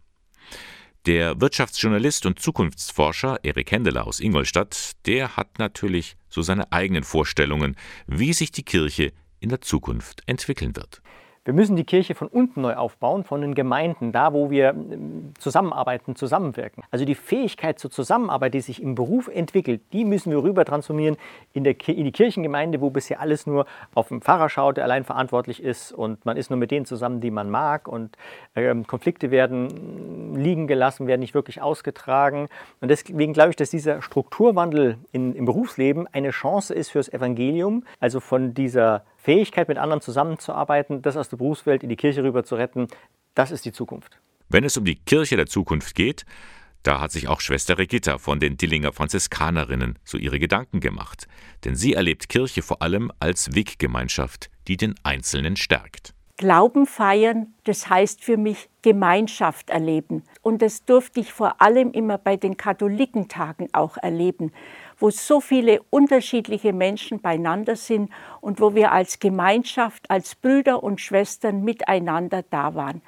Der 1.07 1.41
Wirtschaftsjournalist 1.41 2.25
und 2.25 2.39
Zukunftsforscher 2.39 3.41
Erik 3.43 3.71
Hendeler 3.71 4.07
aus 4.07 4.21
Ingolstadt, 4.21 4.93
der 5.05 5.37
hat 5.37 5.59
natürlich 5.59 6.17
so 6.29 6.41
seine 6.41 6.73
eigenen 6.73 7.05
Vorstellungen, 7.05 7.77
wie 8.07 8.33
sich 8.33 8.53
die 8.53 8.63
Kirche 8.63 9.13
in 9.39 9.51
der 9.51 9.61
Zukunft 9.61 10.23
entwickeln 10.27 10.77
wird. 10.77 11.03
Wir 11.45 11.53
müssen 11.53 11.77
die 11.77 11.85
Kirche 11.85 12.15
von 12.15 12.29
unten 12.29 12.63
neu 12.63 12.75
aufbauen, 12.75 13.23
von 13.23 13.43
den 13.43 13.55
Gemeinden, 13.55 14.13
da 14.13 14.33
wo 14.33 14.51
wir 14.51 14.71
ähm, 14.71 15.35
zusammenarbeiten, 15.39 16.17
zusammenwirken. 16.17 16.85
Also 16.91 17.05
die 17.05 17.15
Fähigkeit 17.15 17.79
zur 17.79 17.91
Zusammenarbeit, 17.91 18.55
die 18.55 18.63
sich 18.63 18.81
im 18.81 18.95
Beruf 18.95 19.29
entwickelt, 19.29 19.83
die 19.93 20.07
müssen 20.07 20.31
wir 20.31 20.43
rüber 20.43 20.65
transformieren 20.65 21.19
in, 21.53 21.63
der, 21.63 21.77
in 21.87 22.07
die 22.07 22.13
Kirchengemeinde, 22.13 22.81
wo 22.81 22.89
bisher 22.89 23.21
alles 23.21 23.47
nur 23.47 23.67
auf 23.95 24.09
den 24.09 24.23
Pfarrer 24.23 24.49
schaut, 24.49 24.79
der 24.79 24.85
allein 24.85 25.05
verantwortlich 25.05 25.63
ist 25.63 25.93
und 25.93 26.25
man 26.25 26.39
ist 26.39 26.49
nur 26.49 26.59
mit 26.59 26.71
denen 26.71 26.87
zusammen, 26.87 27.21
die 27.21 27.31
man 27.31 27.51
mag 27.51 27.89
und 27.89 28.17
ähm, 28.57 28.87
Konflikte 28.87 29.31
werden 29.31 30.35
liegen 30.35 30.67
gelassen, 30.67 31.07
werden 31.07 31.21
nicht 31.21 31.35
wirklich 31.35 31.61
ausgetragen. 31.61 32.49
Und 32.81 32.89
deswegen 32.89 33.35
glaube 33.35 33.51
ich, 33.51 33.57
dass 33.57 33.69
dieser 33.69 34.01
Strukturwandel 34.01 34.97
in, 35.13 35.35
im 35.35 35.45
Berufsleben 35.45 36.07
eine 36.11 36.31
Chance 36.31 36.73
ist 36.73 36.91
fürs 36.91 37.13
Evangelium, 37.13 37.85
also 38.01 38.21
von 38.21 38.55
dieser 38.55 39.05
Fähigkeit, 39.25 39.69
mit 39.69 39.79
anderen 39.79 40.03
zusammenzuarbeiten, 40.03 41.01
das 41.01 41.17
aus 41.17 41.31
der 41.31 41.39
Berufswelt 41.39 41.83
in 41.83 41.89
die 41.89 41.97
Kirche 41.97 42.23
rüber 42.23 42.45
zu 42.45 42.57
retten, 42.57 42.89
das 43.35 43.51
ist 43.51 43.65
die 43.65 43.73
Zukunft. 43.73 44.21
Wenn 44.51 44.65
es 44.65 44.77
um 44.77 44.85
die 44.85 44.97
Kirche 44.97 45.37
der 45.37 45.47
Zukunft 45.47 45.95
geht, 45.95 46.27
da 46.83 47.01
hat 47.01 47.11
sich 47.11 47.27
auch 47.27 47.41
Schwester 47.41 47.79
Regitta 47.79 48.19
von 48.19 48.39
den 48.39 48.59
Dillinger 48.59 48.93
Franziskanerinnen 48.93 49.99
so 50.05 50.19
ihre 50.19 50.39
Gedanken 50.39 50.81
gemacht. 50.81 51.27
Denn 51.65 51.75
sie 51.75 51.95
erlebt 51.95 52.29
Kirche 52.29 52.61
vor 52.61 52.83
allem 52.83 53.11
als 53.19 53.55
Weggemeinschaft, 53.55 54.51
die 54.69 54.77
den 54.77 54.95
Einzelnen 55.03 55.57
stärkt. 55.57 56.13
Glauben 56.37 56.87
feiern, 56.87 57.55
das 57.65 57.89
heißt 57.89 58.25
für 58.25 58.37
mich 58.37 58.69
Gemeinschaft 58.83 59.71
erleben. 59.71 60.25
Und 60.43 60.63
das 60.63 60.85
durfte 60.85 61.21
ich 61.21 61.33
vor 61.33 61.63
allem 61.63 61.93
immer 61.93 62.19
bei 62.19 62.37
den 62.37 62.57
Katholikentagen 62.57 63.69
auch 63.73 63.97
erleben 63.97 64.53
wo 64.99 65.11
so 65.11 65.41
viele 65.41 65.83
unterschiedliche 65.91 66.73
Menschen 66.73 67.21
beieinander 67.21 67.77
sind 67.77 68.11
und 68.41 68.61
wo 68.61 68.75
wir 68.75 68.93
als 68.93 69.19
Gemeinschaft, 69.19 70.11
als 70.11 70.35
Brüder 70.35 70.83
und 70.83 71.01
Schwestern 71.01 71.63
miteinander 71.63 72.43
da 72.43 72.75
waren. 72.75 73.03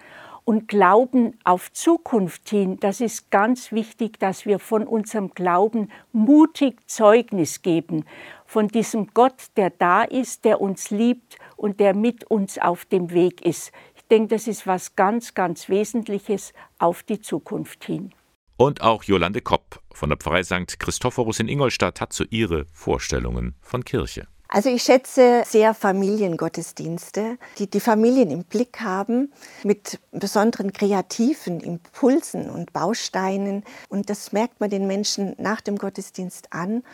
Und 0.45 0.69
Glauben 0.69 1.39
auf 1.43 1.73
Zukunft 1.73 2.49
hin, 2.49 2.79
das 2.79 3.01
ist 3.01 3.33
ganz 3.33 3.73
wichtig, 3.73 4.21
dass 4.21 4.47
wir 4.47 4.61
von 4.61 4.87
unserem 4.87 5.31
Glauben 5.31 5.91
mutig 6.13 6.89
Zeugnis 6.89 7.63
geben, 7.63 8.05
von 8.47 8.69
diesem 8.69 9.09
Gott, 9.15 9.47
der 9.57 9.71
da 9.71 10.03
ist, 10.03 10.45
der 10.45 10.61
uns 10.61 10.91
liebt 10.91 11.37
und 11.57 11.81
der 11.81 11.95
mit 11.95 12.25
uns 12.25 12.59
auf 12.59 12.85
dem 12.85 13.11
Weg 13.11 13.45
ist. 13.45 13.73
Ich 13.95 14.05
denke, 14.09 14.35
das 14.35 14.47
ist 14.47 14.67
was 14.67 14.97
ganz, 14.97 15.35
ganz 15.35 15.69
Wesentliches 15.69 16.53
auf 16.79 17.03
die 17.03 17.21
Zukunft 17.21 17.85
hin. 17.85 18.13
Und 18.57 18.81
auch 18.81 19.03
Jolande 19.03 19.43
Kopp 19.43 19.83
von 19.93 20.09
der 20.09 20.17
Pfarrei 20.17 20.43
St. 20.43 20.79
Christophorus 20.79 21.41
in 21.41 21.49
Ingolstadt 21.49 22.01
hat 22.01 22.13
so 22.13 22.25
ihre 22.31 22.67
Vorstellungen 22.73 23.55
von 23.61 23.85
Kirche. 23.85 24.27
Also 24.49 24.71
ich 24.71 24.85
schätze 24.85 25.43
sehr 25.45 25.75
Familiengottesdienste, 25.75 27.37
die 27.59 27.69
die 27.69 27.81
Familien 27.81 28.31
im 28.31 28.45
Blick 28.45 28.81
haben, 28.81 29.33
mit 29.65 29.99
besonderen 30.13 30.73
kreativen 30.73 31.61
Impulsen 31.61 32.49
und 32.49 32.73
Bausteinen. 32.73 33.65
Und 33.89 34.09
das 34.09 34.33
merkt 34.33 34.61
man 34.61 34.71
den 34.71 34.87
Menschen 34.87 35.35
nach 35.39 35.61
dem 35.61 35.77
Gottesdienst 35.77 36.53
an. 36.53 36.85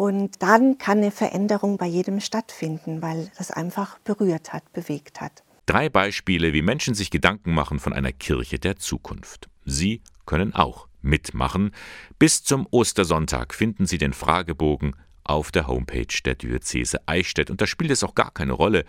Und 0.00 0.42
dann 0.42 0.78
kann 0.78 0.96
eine 0.96 1.10
Veränderung 1.10 1.76
bei 1.76 1.84
jedem 1.84 2.20
stattfinden, 2.20 3.02
weil 3.02 3.30
das 3.36 3.50
einfach 3.50 3.98
berührt 3.98 4.50
hat, 4.54 4.72
bewegt 4.72 5.20
hat. 5.20 5.44
Drei 5.66 5.90
Beispiele, 5.90 6.54
wie 6.54 6.62
Menschen 6.62 6.94
sich 6.94 7.10
Gedanken 7.10 7.52
machen 7.52 7.78
von 7.78 7.92
einer 7.92 8.10
Kirche 8.10 8.58
der 8.58 8.76
Zukunft. 8.76 9.50
Sie 9.66 10.00
können 10.24 10.54
auch 10.54 10.88
mitmachen. 11.02 11.72
Bis 12.18 12.42
zum 12.42 12.66
Ostersonntag 12.70 13.52
finden 13.52 13.84
Sie 13.84 13.98
den 13.98 14.14
Fragebogen 14.14 14.96
auf 15.22 15.52
der 15.52 15.66
Homepage 15.66 16.22
der 16.24 16.34
Diözese 16.34 17.06
Eichstätt. 17.06 17.50
Und 17.50 17.60
da 17.60 17.66
spielt 17.66 17.90
es 17.90 18.02
auch 18.02 18.14
gar 18.14 18.30
keine 18.30 18.52
Rolle, 18.54 18.86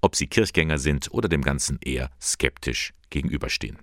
ob 0.00 0.16
Sie 0.16 0.28
Kirchgänger 0.28 0.78
sind 0.78 1.12
oder 1.12 1.28
dem 1.28 1.42
Ganzen 1.42 1.78
eher 1.84 2.08
skeptisch 2.18 2.94
gegenüberstehen. 3.10 3.80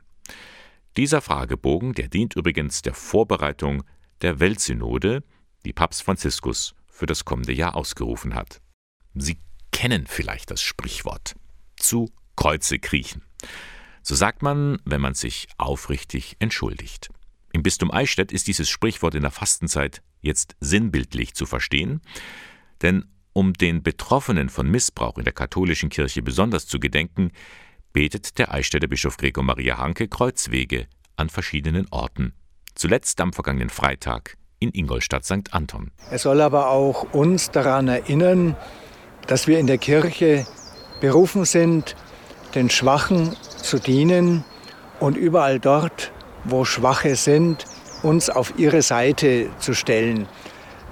Dieser 0.97 1.21
Fragebogen, 1.21 1.93
der 1.93 2.07
dient 2.07 2.35
übrigens 2.35 2.81
der 2.81 2.95
Vorbereitung 2.95 3.83
der 4.23 4.39
Weltsynode, 4.39 5.21
die 5.65 5.73
Papst 5.73 6.03
Franziskus 6.03 6.75
für 6.87 7.05
das 7.05 7.25
kommende 7.25 7.53
Jahr 7.53 7.75
ausgerufen 7.75 8.35
hat. 8.35 8.61
Sie 9.15 9.37
kennen 9.71 10.05
vielleicht 10.07 10.51
das 10.51 10.61
Sprichwort 10.61 11.35
zu 11.75 12.11
Kreuze 12.35 12.79
kriechen. 12.79 13.23
So 14.03 14.15
sagt 14.15 14.41
man, 14.41 14.79
wenn 14.85 15.01
man 15.01 15.13
sich 15.13 15.47
aufrichtig 15.57 16.35
entschuldigt. 16.39 17.09
Im 17.53 17.63
Bistum 17.63 17.91
Eichstätt 17.91 18.31
ist 18.31 18.47
dieses 18.47 18.69
Sprichwort 18.69 19.15
in 19.15 19.21
der 19.21 19.31
Fastenzeit 19.31 20.01
jetzt 20.21 20.55
sinnbildlich 20.59 21.33
zu 21.33 21.45
verstehen, 21.45 22.01
denn 22.81 23.05
um 23.33 23.53
den 23.53 23.83
Betroffenen 23.83 24.49
von 24.49 24.69
Missbrauch 24.69 25.17
in 25.17 25.23
der 25.23 25.33
katholischen 25.33 25.89
Kirche 25.89 26.21
besonders 26.21 26.67
zu 26.67 26.79
gedenken, 26.79 27.31
betet 27.93 28.37
der 28.37 28.53
Eichstätter 28.53 28.87
Bischof 28.87 29.17
Gregor 29.17 29.43
Maria 29.43 29.77
Hanke 29.77 30.07
Kreuzwege 30.07 30.87
an 31.15 31.29
verschiedenen 31.29 31.87
Orten. 31.91 32.33
Zuletzt 32.75 33.19
am 33.21 33.33
vergangenen 33.33 33.69
Freitag 33.69 34.37
in 34.61 34.71
Ingolstadt 34.73 35.25
St. 35.25 35.51
Anton. 35.51 35.91
Es 36.11 36.21
soll 36.21 36.39
aber 36.39 36.69
auch 36.69 37.11
uns 37.11 37.51
daran 37.51 37.87
erinnern, 37.87 38.55
dass 39.27 39.47
wir 39.47 39.59
in 39.59 39.67
der 39.67 39.79
Kirche 39.79 40.45
berufen 41.01 41.45
sind, 41.45 41.95
den 42.55 42.69
Schwachen 42.69 43.35
zu 43.57 43.79
dienen 43.79 44.45
und 44.99 45.17
überall 45.17 45.59
dort, 45.59 46.11
wo 46.45 46.63
Schwache 46.63 47.15
sind, 47.15 47.65
uns 48.03 48.29
auf 48.29 48.53
ihre 48.57 48.81
Seite 48.83 49.49
zu 49.59 49.73
stellen. 49.73 50.27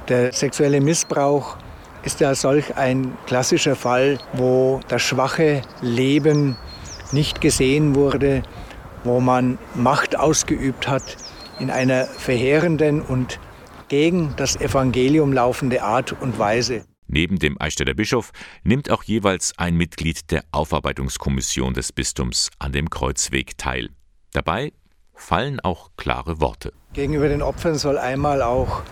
Der 0.08 0.34
sexuelle 0.34 0.82
Missbrauch 0.82 1.58
ist 2.04 2.20
ja 2.22 2.34
solch 2.34 2.76
ein 2.76 3.16
klassischer 3.28 3.76
Fall, 3.76 4.18
wo 4.34 4.80
das 4.88 5.04
schwache 5.04 5.62
Leben 5.82 6.58
nicht 7.12 7.40
gesehen 7.40 7.94
wurde, 7.94 8.42
wo 9.04 9.20
man 9.20 9.60
Macht 9.76 10.18
ausgeübt 10.18 10.88
hat 10.88 11.18
in 11.60 11.70
einer 11.70 12.06
verheerenden 12.06 13.02
und 13.02 13.40
gegen 13.90 14.34
das 14.38 14.56
Evangelium 14.56 15.34
laufende 15.34 15.84
Art 15.84 16.16
und 16.22 16.40
Weise. 16.40 16.86
Neben 17.08 17.40
dem 17.40 17.60
Eichstätter 17.60 17.96
Bischof 17.96 18.32
nimmt 18.64 18.92
auch 18.92 19.04
jeweils 19.04 19.54
ein 19.58 19.76
Mitglied 19.76 20.30
der 20.32 20.44
Aufarbeitungskommission 20.52 21.74
des 21.74 21.92
Bistums 21.92 22.52
an 22.60 22.72
dem 22.72 22.90
Kreuzweg 22.90 23.58
teil. 23.58 23.90
Dabei 24.32 24.72
fallen 25.16 25.60
auch 25.60 25.90
klare 25.98 26.40
Worte. 26.40 26.72
Gegenüber 26.94 27.28
den 27.28 27.42
Opfern 27.42 27.76
soll 27.76 27.98
einmal 27.98 28.44
auch 28.44 28.84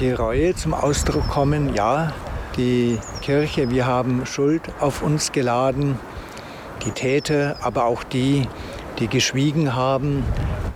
die 0.00 0.10
Reue 0.10 0.54
zum 0.56 0.74
Ausdruck 0.74 1.28
kommen. 1.28 1.74
Ja, 1.74 2.12
die 2.56 2.98
Kirche, 3.22 3.70
wir 3.70 3.86
haben 3.86 4.26
Schuld 4.26 4.62
auf 4.80 5.02
uns 5.02 5.30
geladen. 5.30 5.98
Die 6.84 6.90
Täter, 6.90 7.58
aber 7.62 7.84
auch 7.84 8.02
die, 8.02 8.48
die 8.98 9.06
geschwiegen 9.06 9.76
haben, 9.76 10.24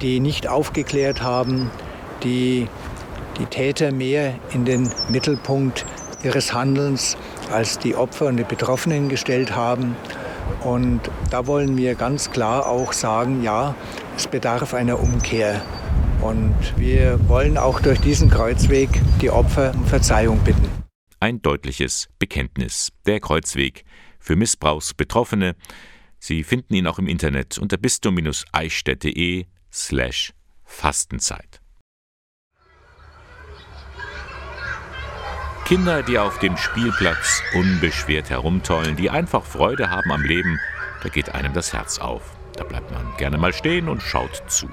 die 0.00 0.20
nicht 0.20 0.46
aufgeklärt 0.46 1.20
haben, 1.20 1.70
die 2.22 2.68
die 3.38 3.46
Täter 3.46 3.92
mehr 3.92 4.34
in 4.52 4.64
den 4.64 4.90
Mittelpunkt 5.08 5.84
ihres 6.22 6.52
Handelns 6.52 7.16
als 7.50 7.78
die 7.78 7.94
Opfer 7.94 8.26
und 8.26 8.36
die 8.36 8.44
Betroffenen 8.44 9.08
gestellt 9.08 9.54
haben. 9.54 9.96
Und 10.64 11.00
da 11.30 11.46
wollen 11.46 11.76
wir 11.76 11.94
ganz 11.94 12.30
klar 12.30 12.66
auch 12.66 12.92
sagen, 12.92 13.42
ja, 13.42 13.74
es 14.16 14.26
bedarf 14.26 14.74
einer 14.74 15.00
Umkehr. 15.00 15.62
Und 16.20 16.54
wir 16.76 17.20
wollen 17.28 17.58
auch 17.58 17.80
durch 17.80 18.00
diesen 18.00 18.30
Kreuzweg 18.30 18.88
die 19.20 19.30
Opfer 19.30 19.72
um 19.74 19.84
Verzeihung 19.84 20.38
bitten. 20.40 20.68
Ein 21.20 21.42
deutliches 21.42 22.08
Bekenntnis. 22.18 22.90
Der 23.06 23.20
Kreuzweg 23.20 23.84
für 24.18 24.36
Missbrauchsbetroffene. 24.36 25.54
Sie 26.18 26.42
finden 26.42 26.74
ihn 26.74 26.86
auch 26.86 26.98
im 26.98 27.06
Internet 27.06 27.58
unter 27.58 27.76
bistum-eichstätt.de 27.76 29.46
slash 29.72 30.32
Fastenzeit. 30.64 31.60
Kinder, 35.66 36.04
die 36.04 36.16
auf 36.16 36.38
dem 36.38 36.56
Spielplatz 36.56 37.42
unbeschwert 37.52 38.30
herumtollen, 38.30 38.94
die 38.94 39.10
einfach 39.10 39.44
Freude 39.44 39.90
haben 39.90 40.12
am 40.12 40.22
Leben, 40.22 40.60
da 41.02 41.08
geht 41.08 41.34
einem 41.34 41.54
das 41.54 41.72
Herz 41.72 41.98
auf. 41.98 42.36
Da 42.54 42.62
bleibt 42.62 42.92
man 42.92 43.16
gerne 43.16 43.36
mal 43.36 43.52
stehen 43.52 43.88
und 43.88 44.00
schaut 44.00 44.44
zu. 44.46 44.70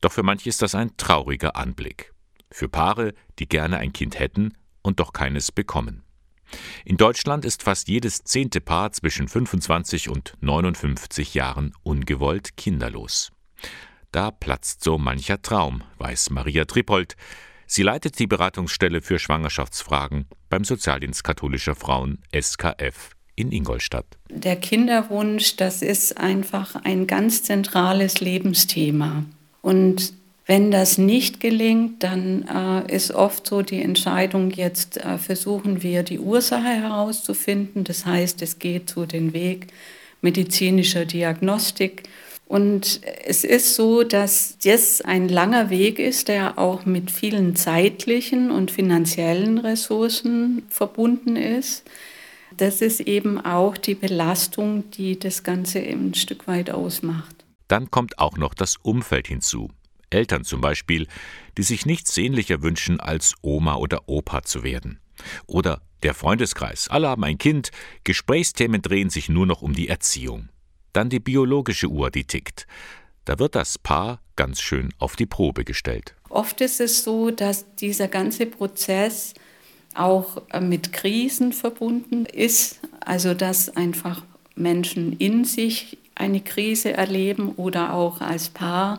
Doch 0.00 0.10
für 0.10 0.24
manche 0.24 0.48
ist 0.48 0.62
das 0.62 0.74
ein 0.74 0.96
trauriger 0.96 1.54
Anblick. 1.54 2.12
Für 2.50 2.68
Paare, 2.68 3.14
die 3.38 3.48
gerne 3.48 3.78
ein 3.78 3.92
Kind 3.92 4.18
hätten 4.18 4.52
und 4.82 4.98
doch 4.98 5.12
keines 5.12 5.52
bekommen. 5.52 6.02
In 6.84 6.96
Deutschland 6.96 7.44
ist 7.44 7.62
fast 7.62 7.86
jedes 7.86 8.24
zehnte 8.24 8.60
Paar 8.60 8.90
zwischen 8.90 9.28
25 9.28 10.08
und 10.08 10.32
59 10.40 11.34
Jahren 11.34 11.72
ungewollt 11.84 12.56
kinderlos. 12.56 13.30
Da 14.10 14.32
platzt 14.32 14.82
so 14.82 14.98
mancher 14.98 15.40
Traum, 15.40 15.84
weiß 15.98 16.30
Maria 16.30 16.64
Trippold. 16.64 17.14
Sie 17.70 17.82
leitet 17.82 18.18
die 18.18 18.26
Beratungsstelle 18.26 19.02
für 19.02 19.18
Schwangerschaftsfragen 19.18 20.26
beim 20.48 20.64
Sozialdienst 20.64 21.22
katholischer 21.22 21.74
Frauen 21.74 22.18
SKF 22.34 23.10
in 23.36 23.52
Ingolstadt. 23.52 24.06
Der 24.30 24.56
Kinderwunsch, 24.56 25.56
das 25.56 25.82
ist 25.82 26.16
einfach 26.16 26.76
ein 26.84 27.06
ganz 27.06 27.42
zentrales 27.42 28.20
Lebensthema. 28.20 29.24
Und 29.60 30.14
wenn 30.46 30.70
das 30.70 30.96
nicht 30.96 31.40
gelingt, 31.40 32.02
dann 32.02 32.48
äh, 32.48 32.90
ist 32.90 33.10
oft 33.10 33.46
so 33.46 33.60
die 33.60 33.82
Entscheidung, 33.82 34.50
jetzt 34.50 34.96
äh, 34.96 35.18
versuchen 35.18 35.82
wir 35.82 36.04
die 36.04 36.20
Ursache 36.20 36.68
herauszufinden. 36.68 37.84
Das 37.84 38.06
heißt, 38.06 38.40
es 38.40 38.58
geht 38.58 38.88
so 38.88 39.04
den 39.04 39.34
Weg 39.34 39.66
medizinischer 40.22 41.04
Diagnostik. 41.04 42.04
Und 42.48 43.02
es 43.26 43.44
ist 43.44 43.74
so, 43.74 44.04
dass 44.04 44.56
das 44.64 45.02
ein 45.02 45.28
langer 45.28 45.68
Weg 45.68 45.98
ist, 45.98 46.28
der 46.28 46.58
auch 46.58 46.86
mit 46.86 47.10
vielen 47.10 47.56
zeitlichen 47.56 48.50
und 48.50 48.70
finanziellen 48.70 49.58
Ressourcen 49.58 50.62
verbunden 50.70 51.36
ist. 51.36 51.84
Das 52.56 52.80
ist 52.80 53.00
eben 53.00 53.38
auch 53.38 53.76
die 53.76 53.94
Belastung, 53.94 54.90
die 54.92 55.18
das 55.18 55.42
Ganze 55.42 55.80
ein 55.80 56.14
Stück 56.14 56.48
weit 56.48 56.70
ausmacht. 56.70 57.44
Dann 57.68 57.90
kommt 57.90 58.18
auch 58.18 58.38
noch 58.38 58.54
das 58.54 58.76
Umfeld 58.76 59.28
hinzu. 59.28 59.68
Eltern 60.08 60.42
zum 60.42 60.62
Beispiel, 60.62 61.06
die 61.58 61.62
sich 61.62 61.84
nichts 61.84 62.14
sehnlicher 62.14 62.62
wünschen, 62.62 62.98
als 62.98 63.34
Oma 63.42 63.74
oder 63.74 64.08
Opa 64.08 64.42
zu 64.42 64.62
werden. 64.62 65.00
Oder 65.46 65.82
der 66.02 66.14
Freundeskreis, 66.14 66.88
alle 66.88 67.08
haben 67.08 67.24
ein 67.24 67.36
Kind, 67.36 67.72
Gesprächsthemen 68.04 68.80
drehen 68.80 69.10
sich 69.10 69.28
nur 69.28 69.44
noch 69.44 69.60
um 69.60 69.74
die 69.74 69.88
Erziehung. 69.88 70.48
Dann 70.92 71.10
die 71.10 71.20
biologische 71.20 71.88
Uhr, 71.88 72.10
die 72.10 72.24
tickt. 72.24 72.66
Da 73.24 73.38
wird 73.38 73.54
das 73.54 73.78
Paar 73.78 74.20
ganz 74.36 74.60
schön 74.60 74.90
auf 74.98 75.16
die 75.16 75.26
Probe 75.26 75.64
gestellt. 75.64 76.14
Oft 76.28 76.60
ist 76.60 76.80
es 76.80 77.04
so, 77.04 77.30
dass 77.30 77.74
dieser 77.76 78.08
ganze 78.08 78.46
Prozess 78.46 79.34
auch 79.94 80.42
äh, 80.50 80.60
mit 80.60 80.92
Krisen 80.92 81.52
verbunden 81.52 82.24
ist, 82.26 82.80
also 83.00 83.34
dass 83.34 83.76
einfach 83.76 84.24
Menschen 84.54 85.16
in 85.18 85.44
sich 85.44 85.98
eine 86.14 86.40
Krise 86.40 86.92
erleben 86.92 87.52
oder 87.56 87.94
auch 87.94 88.20
als 88.20 88.48
Paar 88.48 88.98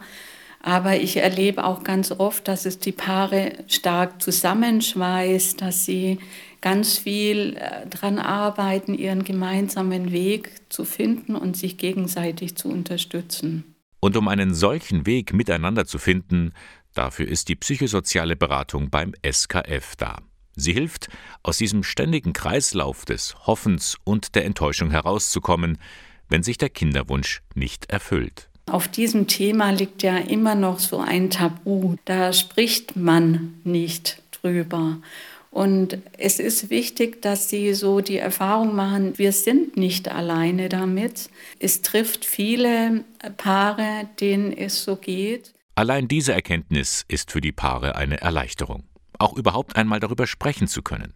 aber 0.61 0.97
ich 0.97 1.17
erlebe 1.17 1.63
auch 1.63 1.83
ganz 1.83 2.11
oft, 2.11 2.47
dass 2.47 2.65
es 2.65 2.79
die 2.79 2.91
Paare 2.91 3.53
stark 3.67 4.21
zusammenschweißt, 4.21 5.61
dass 5.61 5.85
sie 5.85 6.19
ganz 6.61 6.97
viel 6.97 7.55
äh, 7.57 7.87
daran 7.87 8.19
arbeiten, 8.19 8.93
ihren 8.93 9.23
gemeinsamen 9.23 10.11
Weg 10.11 10.51
zu 10.69 10.85
finden 10.85 11.35
und 11.35 11.57
sich 11.57 11.77
gegenseitig 11.77 12.55
zu 12.55 12.69
unterstützen. 12.69 13.75
Und 13.99 14.15
um 14.15 14.27
einen 14.27 14.53
solchen 14.53 15.05
Weg 15.05 15.33
miteinander 15.33 15.85
zu 15.85 15.97
finden, 15.97 16.53
dafür 16.93 17.27
ist 17.27 17.49
die 17.49 17.55
psychosoziale 17.55 18.35
Beratung 18.35 18.89
beim 18.89 19.13
SKF 19.29 19.95
da. 19.97 20.19
Sie 20.55 20.73
hilft, 20.73 21.09
aus 21.43 21.57
diesem 21.57 21.83
ständigen 21.83 22.33
Kreislauf 22.33 23.05
des 23.05 23.35
Hoffens 23.45 23.97
und 24.03 24.35
der 24.35 24.45
Enttäuschung 24.45 24.91
herauszukommen, 24.91 25.77
wenn 26.27 26.43
sich 26.43 26.57
der 26.57 26.69
Kinderwunsch 26.69 27.41
nicht 27.55 27.89
erfüllt. 27.89 28.49
Auf 28.69 28.87
diesem 28.87 29.27
Thema 29.27 29.71
liegt 29.71 30.03
ja 30.03 30.17
immer 30.17 30.53
noch 30.53 30.79
so 30.79 30.99
ein 30.99 31.29
Tabu. 31.29 31.95
Da 32.05 32.33
spricht 32.33 32.95
man 32.95 33.55
nicht 33.63 34.21
drüber. 34.31 34.97
Und 35.51 35.97
es 36.17 36.39
ist 36.39 36.69
wichtig, 36.69 37.21
dass 37.21 37.49
Sie 37.49 37.73
so 37.73 38.01
die 38.01 38.17
Erfahrung 38.17 38.75
machen, 38.75 39.17
wir 39.17 39.31
sind 39.31 39.77
nicht 39.77 40.07
alleine 40.09 40.69
damit. 40.69 41.29
Es 41.59 41.81
trifft 41.81 42.23
viele 42.23 43.03
Paare, 43.37 44.07
denen 44.19 44.53
es 44.53 44.83
so 44.83 44.95
geht. 44.95 45.53
Allein 45.75 46.07
diese 46.07 46.33
Erkenntnis 46.33 47.05
ist 47.07 47.31
für 47.31 47.41
die 47.41 47.51
Paare 47.51 47.95
eine 47.95 48.21
Erleichterung, 48.21 48.83
auch 49.17 49.35
überhaupt 49.35 49.75
einmal 49.75 49.99
darüber 49.99 50.27
sprechen 50.27 50.67
zu 50.67 50.81
können. 50.81 51.13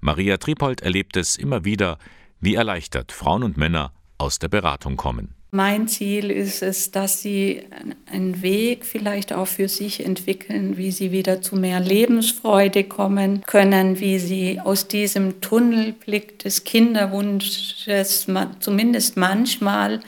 Maria 0.00 0.36
Tripold 0.36 0.82
erlebt 0.82 1.16
es 1.16 1.36
immer 1.36 1.64
wieder, 1.64 1.98
wie 2.40 2.54
erleichtert 2.54 3.10
Frauen 3.12 3.42
und 3.42 3.56
Männer 3.56 3.92
aus 4.18 4.38
der 4.38 4.48
Beratung 4.48 4.96
kommen. 4.96 5.34
Mein 5.50 5.88
Ziel 5.88 6.30
ist 6.30 6.62
es, 6.62 6.90
dass 6.90 7.22
sie 7.22 7.62
einen 8.12 8.42
Weg 8.42 8.84
vielleicht 8.84 9.32
auch 9.32 9.46
für 9.46 9.68
sich 9.68 10.04
entwickeln, 10.04 10.76
wie 10.76 10.90
sie 10.90 11.10
wieder 11.10 11.40
zu 11.40 11.56
mehr 11.56 11.80
Lebensfreude 11.80 12.84
kommen 12.84 13.42
können, 13.46 13.98
wie 13.98 14.18
sie 14.18 14.60
aus 14.60 14.88
diesem 14.88 15.40
Tunnelblick 15.40 16.38
des 16.40 16.64
Kinderwunsches 16.64 18.26
zumindest 18.60 19.16
manchmal 19.16 20.00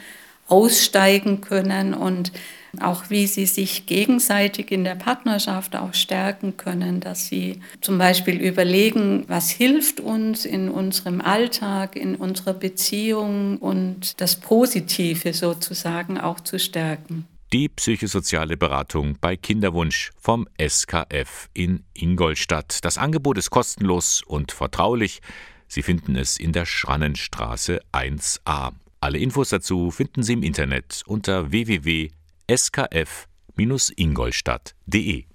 aussteigen 0.47 1.41
können 1.41 1.95
und 1.95 2.31
auch 2.79 3.09
wie 3.09 3.27
sie 3.27 3.45
sich 3.45 3.85
gegenseitig 3.85 4.71
in 4.71 4.83
der 4.83 4.95
Partnerschaft 4.95 5.75
auch 5.75 5.93
stärken 5.93 6.57
können, 6.57 6.99
dass 7.01 7.27
sie 7.27 7.59
zum 7.81 7.97
Beispiel 7.97 8.39
überlegen, 8.39 9.25
was 9.27 9.49
hilft 9.49 9.99
uns 9.99 10.45
in 10.45 10.69
unserem 10.69 11.21
Alltag, 11.21 11.95
in 11.95 12.15
unserer 12.15 12.53
Beziehung 12.53 13.57
und 13.57 14.21
das 14.21 14.39
Positive 14.39 15.33
sozusagen 15.33 16.17
auch 16.17 16.39
zu 16.39 16.59
stärken. 16.59 17.27
Die 17.51 17.67
psychosoziale 17.67 18.55
Beratung 18.55 19.17
bei 19.19 19.35
Kinderwunsch 19.35 20.11
vom 20.17 20.47
SKF 20.57 21.49
in 21.53 21.83
Ingolstadt. 21.93 22.79
Das 22.85 22.97
Angebot 22.97 23.37
ist 23.37 23.49
kostenlos 23.49 24.23
und 24.25 24.53
vertraulich. 24.53 25.19
Sie 25.67 25.81
finden 25.81 26.15
es 26.15 26.37
in 26.37 26.53
der 26.53 26.65
Schrannenstraße 26.65 27.81
1a. 27.91 28.71
Alle 29.01 29.17
Infos 29.17 29.49
dazu 29.49 29.91
finden 29.91 30.23
Sie 30.23 30.33
im 30.33 30.43
Internet 30.43 31.03
unter 31.05 31.51
www 31.51 32.11
skf-ingolstadt.de. 32.57 35.25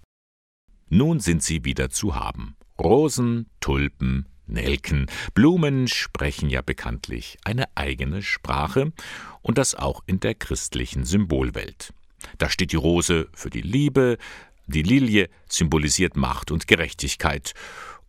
Nun 0.89 1.21
sind 1.21 1.43
sie 1.43 1.65
wieder 1.65 1.91
zu 1.91 2.15
haben. 2.15 2.57
Rosen, 2.79 3.51
Tulpen, 3.61 4.27
Nelken, 4.47 5.07
Blumen 5.35 5.89
sprechen 5.89 6.49
ja 6.51 6.63
bekanntlich 6.63 7.39
eine 7.43 7.65
eigene 7.75 8.23
Sprache 8.23 8.93
und 9.43 9.59
das 9.59 9.75
auch 9.75 10.03
in 10.07 10.21
der 10.21 10.35
christlichen 10.35 11.05
Symbolwelt. 11.05 11.93
Da 12.39 12.49
steht 12.51 12.73
die 12.73 12.77
Rose 12.77 13.29
für 13.35 13.51
die 13.51 13.63
Liebe, 13.63 14.19
die 14.67 14.83
Lilie 14.83 15.29
symbolisiert 15.49 16.17
Macht 16.17 16.51
und 16.51 16.69
Gerechtigkeit 16.69 17.55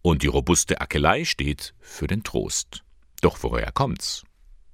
und 0.01 0.21
die 0.21 0.27
robuste 0.27 0.81
Akelei 0.81 1.23
steht 1.23 1.73
für 1.79 2.07
den 2.07 2.23
Trost. 2.23 2.83
Doch 3.21 3.41
woher 3.41 3.71
kommt's? 3.71 4.23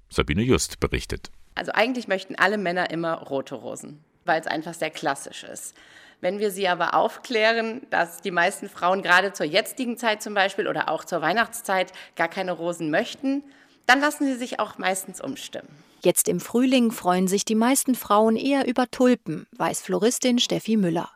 Sabine 0.09 0.41
Just 0.43 0.79
berichtet. 0.79 1.31
Also 1.55 1.71
eigentlich 1.71 2.07
möchten 2.07 2.35
alle 2.35 2.57
Männer 2.57 2.89
immer 2.89 3.19
rote 3.19 3.53
Rosen 3.55 4.03
weil 4.25 4.41
es 4.41 4.47
einfach 4.47 4.73
sehr 4.73 4.89
klassisch 4.89 5.43
ist. 5.43 5.75
Wenn 6.21 6.39
wir 6.39 6.51
sie 6.51 6.67
aber 6.69 6.93
aufklären, 6.93 7.81
dass 7.89 8.21
die 8.21 8.31
meisten 8.31 8.69
Frauen 8.69 9.01
gerade 9.01 9.33
zur 9.33 9.45
jetzigen 9.45 9.97
Zeit 9.97 10.21
zum 10.21 10.33
Beispiel 10.33 10.67
oder 10.67 10.89
auch 10.89 11.03
zur 11.03 11.21
Weihnachtszeit 11.21 11.91
gar 12.15 12.29
keine 12.29 12.53
Rosen 12.53 12.89
möchten, 12.89 13.43
dann 13.85 13.99
lassen 13.99 14.25
sie 14.25 14.35
sich 14.35 14.59
auch 14.59 14.77
meistens 14.77 15.19
umstimmen. 15.19 15.67
Jetzt 16.01 16.27
im 16.27 16.41
Frühling 16.41 16.91
freuen 16.91 17.27
sich 17.27 17.45
die 17.45 17.55
meisten 17.55 17.95
Frauen 17.95 18.35
eher 18.35 18.67
über 18.67 18.91
Tulpen, 18.91 19.47
weiß 19.53 19.81
Floristin 19.81 20.37
Steffi 20.37 20.75
Müller. 20.75 21.09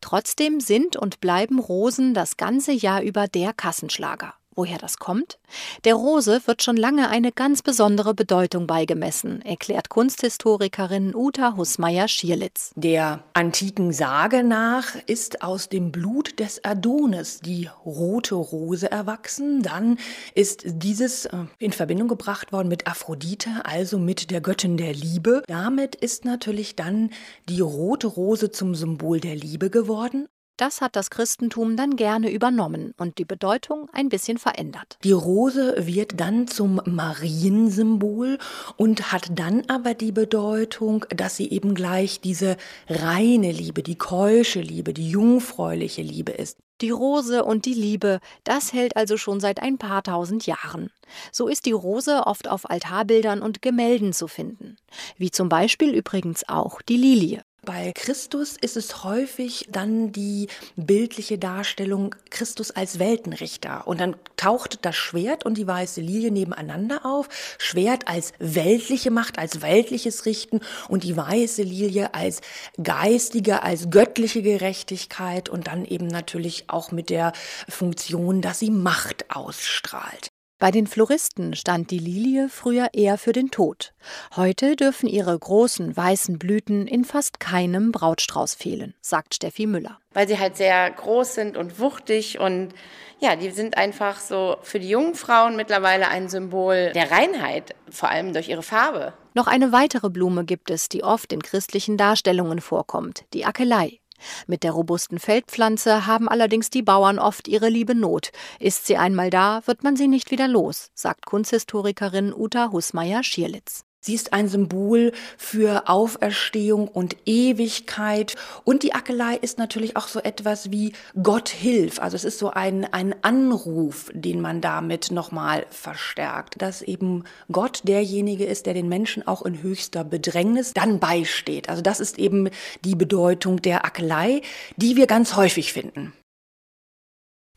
Trotzdem 0.00 0.60
sind 0.60 0.96
und 0.96 1.20
bleiben 1.20 1.60
Rosen 1.60 2.12
das 2.12 2.36
ganze 2.36 2.72
Jahr 2.72 3.02
über 3.02 3.28
der 3.28 3.52
Kassenschlager. 3.52 4.34
Woher 4.54 4.76
das 4.76 4.98
kommt? 4.98 5.38
Der 5.84 5.94
Rose 5.94 6.42
wird 6.44 6.62
schon 6.62 6.76
lange 6.76 7.08
eine 7.08 7.32
ganz 7.32 7.62
besondere 7.62 8.12
Bedeutung 8.12 8.66
beigemessen, 8.66 9.40
erklärt 9.42 9.88
Kunsthistorikerin 9.88 11.14
Uta 11.14 11.56
Hussmeier-Schierlitz. 11.56 12.72
Der 12.76 13.24
antiken 13.32 13.92
Sage 13.92 14.44
nach 14.44 14.94
ist 15.06 15.42
aus 15.42 15.70
dem 15.70 15.90
Blut 15.90 16.38
des 16.38 16.62
Adonis 16.64 17.40
die 17.40 17.70
rote 17.86 18.34
Rose 18.34 18.90
erwachsen. 18.90 19.62
Dann 19.62 19.98
ist 20.34 20.64
dieses 20.66 21.24
äh, 21.26 21.44
in 21.58 21.72
Verbindung 21.72 22.08
gebracht 22.08 22.52
worden 22.52 22.68
mit 22.68 22.86
Aphrodite, 22.86 23.50
also 23.64 23.98
mit 23.98 24.30
der 24.30 24.42
Göttin 24.42 24.76
der 24.76 24.92
Liebe. 24.92 25.42
Damit 25.46 25.94
ist 25.94 26.26
natürlich 26.26 26.76
dann 26.76 27.10
die 27.48 27.60
rote 27.60 28.06
Rose 28.06 28.50
zum 28.50 28.74
Symbol 28.74 29.18
der 29.20 29.34
Liebe 29.34 29.70
geworden. 29.70 30.28
Das 30.56 30.80
hat 30.80 30.96
das 30.96 31.10
Christentum 31.10 31.76
dann 31.76 31.96
gerne 31.96 32.30
übernommen 32.30 32.94
und 32.98 33.18
die 33.18 33.24
Bedeutung 33.24 33.88
ein 33.92 34.08
bisschen 34.08 34.38
verändert. 34.38 34.98
Die 35.02 35.12
Rose 35.12 35.74
wird 35.78 36.20
dann 36.20 36.46
zum 36.46 36.80
Mariensymbol 36.84 38.38
und 38.76 39.12
hat 39.12 39.30
dann 39.34 39.64
aber 39.68 39.94
die 39.94 40.12
Bedeutung, 40.12 41.06
dass 41.08 41.36
sie 41.36 41.50
eben 41.50 41.74
gleich 41.74 42.20
diese 42.20 42.56
reine 42.88 43.50
Liebe, 43.50 43.82
die 43.82 43.96
keusche 43.96 44.60
Liebe, 44.60 44.92
die 44.92 45.10
jungfräuliche 45.10 46.02
Liebe 46.02 46.32
ist. 46.32 46.58
Die 46.82 46.90
Rose 46.90 47.44
und 47.44 47.64
die 47.64 47.74
Liebe, 47.74 48.18
das 48.42 48.72
hält 48.72 48.96
also 48.96 49.16
schon 49.16 49.38
seit 49.38 49.62
ein 49.62 49.78
paar 49.78 50.02
tausend 50.02 50.46
Jahren. 50.46 50.90
So 51.30 51.46
ist 51.46 51.64
die 51.66 51.72
Rose 51.72 52.26
oft 52.26 52.48
auf 52.48 52.68
Altarbildern 52.68 53.40
und 53.40 53.62
Gemälden 53.62 54.12
zu 54.12 54.26
finden. 54.26 54.76
Wie 55.16 55.30
zum 55.30 55.48
Beispiel 55.48 55.94
übrigens 55.94 56.48
auch 56.48 56.82
die 56.82 56.96
Lilie. 56.96 57.42
Bei 57.64 57.92
Christus 57.94 58.56
ist 58.60 58.76
es 58.76 59.04
häufig 59.04 59.68
dann 59.70 60.10
die 60.10 60.48
bildliche 60.74 61.38
Darstellung 61.38 62.12
Christus 62.28 62.72
als 62.72 62.98
Weltenrichter. 62.98 63.86
Und 63.86 64.00
dann 64.00 64.16
taucht 64.36 64.84
das 64.84 64.96
Schwert 64.96 65.46
und 65.46 65.58
die 65.58 65.66
weiße 65.68 66.00
Lilie 66.00 66.32
nebeneinander 66.32 67.06
auf. 67.06 67.28
Schwert 67.58 68.08
als 68.08 68.32
weltliche 68.40 69.12
Macht, 69.12 69.38
als 69.38 69.62
weltliches 69.62 70.26
Richten 70.26 70.58
und 70.88 71.04
die 71.04 71.16
weiße 71.16 71.62
Lilie 71.62 72.14
als 72.14 72.40
geistige, 72.82 73.62
als 73.62 73.90
göttliche 73.90 74.42
Gerechtigkeit 74.42 75.48
und 75.48 75.68
dann 75.68 75.84
eben 75.84 76.08
natürlich 76.08 76.64
auch 76.66 76.90
mit 76.90 77.10
der 77.10 77.32
Funktion, 77.68 78.40
dass 78.40 78.58
sie 78.58 78.72
Macht 78.72 79.30
ausstrahlt. 79.30 80.31
Bei 80.62 80.70
den 80.70 80.86
Floristen 80.86 81.56
stand 81.56 81.90
die 81.90 81.98
Lilie 81.98 82.48
früher 82.48 82.90
eher 82.92 83.18
für 83.18 83.32
den 83.32 83.50
Tod. 83.50 83.92
Heute 84.36 84.76
dürfen 84.76 85.08
ihre 85.08 85.36
großen 85.36 85.96
weißen 85.96 86.38
Blüten 86.38 86.86
in 86.86 87.04
fast 87.04 87.40
keinem 87.40 87.90
Brautstrauß 87.90 88.54
fehlen, 88.54 88.94
sagt 89.00 89.34
Steffi 89.34 89.66
Müller. 89.66 89.98
Weil 90.12 90.28
sie 90.28 90.38
halt 90.38 90.56
sehr 90.56 90.88
groß 90.88 91.34
sind 91.34 91.56
und 91.56 91.80
wuchtig 91.80 92.38
und 92.38 92.74
ja, 93.18 93.34
die 93.34 93.50
sind 93.50 93.76
einfach 93.76 94.20
so 94.20 94.54
für 94.62 94.78
die 94.78 94.88
jungen 94.88 95.16
Frauen 95.16 95.56
mittlerweile 95.56 96.06
ein 96.06 96.28
Symbol 96.28 96.92
der 96.94 97.10
Reinheit, 97.10 97.74
vor 97.90 98.10
allem 98.10 98.32
durch 98.32 98.48
ihre 98.48 98.62
Farbe. 98.62 99.14
Noch 99.34 99.48
eine 99.48 99.72
weitere 99.72 100.10
Blume 100.10 100.44
gibt 100.44 100.70
es, 100.70 100.88
die 100.88 101.02
oft 101.02 101.32
in 101.32 101.42
christlichen 101.42 101.96
Darstellungen 101.96 102.60
vorkommt, 102.60 103.24
die 103.34 103.44
Akelei. 103.44 103.98
Mit 104.46 104.62
der 104.62 104.72
robusten 104.72 105.18
Feldpflanze 105.18 106.06
haben 106.06 106.28
allerdings 106.28 106.70
die 106.70 106.82
Bauern 106.82 107.18
oft 107.18 107.48
ihre 107.48 107.68
liebe 107.68 107.94
Not. 107.94 108.30
Ist 108.58 108.86
sie 108.86 108.96
einmal 108.96 109.30
da, 109.30 109.62
wird 109.66 109.82
man 109.82 109.96
sie 109.96 110.08
nicht 110.08 110.30
wieder 110.30 110.48
los, 110.48 110.90
sagt 110.94 111.26
Kunsthistorikerin 111.26 112.32
Uta 112.34 112.70
Husmeier-Schierlitz. 112.72 113.84
Sie 114.04 114.14
ist 114.14 114.32
ein 114.32 114.48
Symbol 114.48 115.12
für 115.38 115.88
Auferstehung 115.88 116.88
und 116.88 117.16
Ewigkeit. 117.24 118.34
Und 118.64 118.82
die 118.82 118.94
Akelei 118.94 119.36
ist 119.36 119.58
natürlich 119.58 119.96
auch 119.96 120.08
so 120.08 120.18
etwas 120.18 120.72
wie 120.72 120.92
Gott 121.22 121.48
hilf. 121.48 122.00
Also 122.00 122.16
es 122.16 122.24
ist 122.24 122.40
so 122.40 122.50
ein, 122.50 122.84
ein 122.92 123.14
Anruf, 123.22 124.10
den 124.12 124.40
man 124.40 124.60
damit 124.60 125.12
nochmal 125.12 125.66
verstärkt. 125.70 126.60
Dass 126.60 126.82
eben 126.82 127.22
Gott 127.52 127.82
derjenige 127.84 128.44
ist, 128.44 128.66
der 128.66 128.74
den 128.74 128.88
Menschen 128.88 129.24
auch 129.24 129.42
in 129.42 129.62
höchster 129.62 130.02
Bedrängnis 130.02 130.72
dann 130.74 130.98
beisteht. 130.98 131.68
Also 131.68 131.80
das 131.80 132.00
ist 132.00 132.18
eben 132.18 132.50
die 132.84 132.96
Bedeutung 132.96 133.62
der 133.62 133.84
Akelei, 133.84 134.42
die 134.76 134.96
wir 134.96 135.06
ganz 135.06 135.36
häufig 135.36 135.72
finden. 135.72 136.12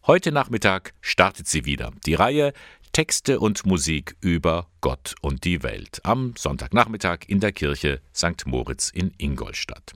Heute 0.05 0.31
Nachmittag 0.31 0.93
startet 1.01 1.47
sie 1.47 1.65
wieder. 1.65 1.91
Die 2.05 2.13
Reihe 2.13 2.53
Texte 2.95 3.41
und 3.41 3.65
Musik 3.65 4.15
über 4.21 4.69
Gott 4.79 5.15
und 5.19 5.43
die 5.43 5.63
Welt 5.63 5.99
am 6.03 6.33
Sonntagnachmittag 6.37 7.25
in 7.27 7.41
der 7.41 7.51
Kirche 7.51 7.99
St. 8.15 8.45
Moritz 8.45 8.89
in 8.89 9.11
Ingolstadt. 9.17 9.91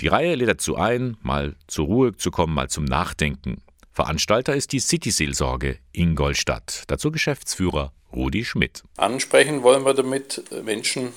Die 0.00 0.06
Reihe 0.06 0.36
lädt 0.36 0.48
dazu 0.48 0.76
ein, 0.76 1.16
mal 1.22 1.56
zur 1.66 1.86
Ruhe 1.86 2.16
zu 2.16 2.30
kommen, 2.30 2.54
mal 2.54 2.70
zum 2.70 2.84
Nachdenken. 2.84 3.60
Veranstalter 3.90 4.54
ist 4.54 4.70
die 4.70 4.78
City-Seelsorge 4.78 5.78
Ingolstadt. 5.90 6.84
Dazu 6.86 7.10
Geschäftsführer 7.10 7.92
Rudi 8.12 8.44
Schmidt. 8.44 8.84
Ansprechen 8.96 9.64
wollen 9.64 9.84
wir 9.84 9.94
damit 9.94 10.44
Menschen, 10.64 11.08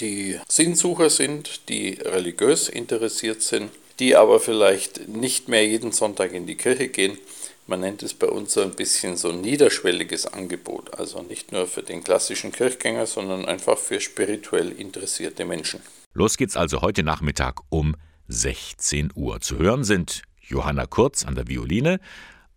die 0.00 0.40
Sinnsucher 0.48 1.10
sind, 1.10 1.68
die 1.68 1.98
religiös 2.02 2.70
interessiert 2.70 3.42
sind, 3.42 3.70
die 3.98 4.16
aber 4.16 4.40
vielleicht 4.40 5.08
nicht 5.08 5.46
mehr 5.46 5.66
jeden 5.66 5.92
Sonntag 5.92 6.32
in 6.32 6.46
die 6.46 6.56
Kirche 6.56 6.88
gehen 6.88 7.18
man 7.66 7.80
nennt 7.80 8.02
es 8.02 8.14
bei 8.14 8.26
uns 8.26 8.52
so 8.52 8.62
ein 8.62 8.72
bisschen 8.72 9.16
so 9.16 9.32
niederschwelliges 9.32 10.26
Angebot. 10.26 10.98
Also 10.98 11.22
nicht 11.22 11.52
nur 11.52 11.66
für 11.66 11.82
den 11.82 12.04
klassischen 12.04 12.52
Kirchgänger, 12.52 13.06
sondern 13.06 13.46
einfach 13.46 13.78
für 13.78 14.00
spirituell 14.00 14.70
interessierte 14.70 15.44
Menschen. 15.44 15.80
Los 16.12 16.36
geht's 16.36 16.56
also 16.56 16.82
heute 16.82 17.02
Nachmittag 17.02 17.60
um 17.70 17.96
16 18.28 19.12
Uhr. 19.14 19.40
Zu 19.40 19.58
hören 19.58 19.84
sind 19.84 20.22
Johanna 20.40 20.86
Kurz 20.86 21.24
an 21.24 21.34
der 21.34 21.48
Violine, 21.48 22.00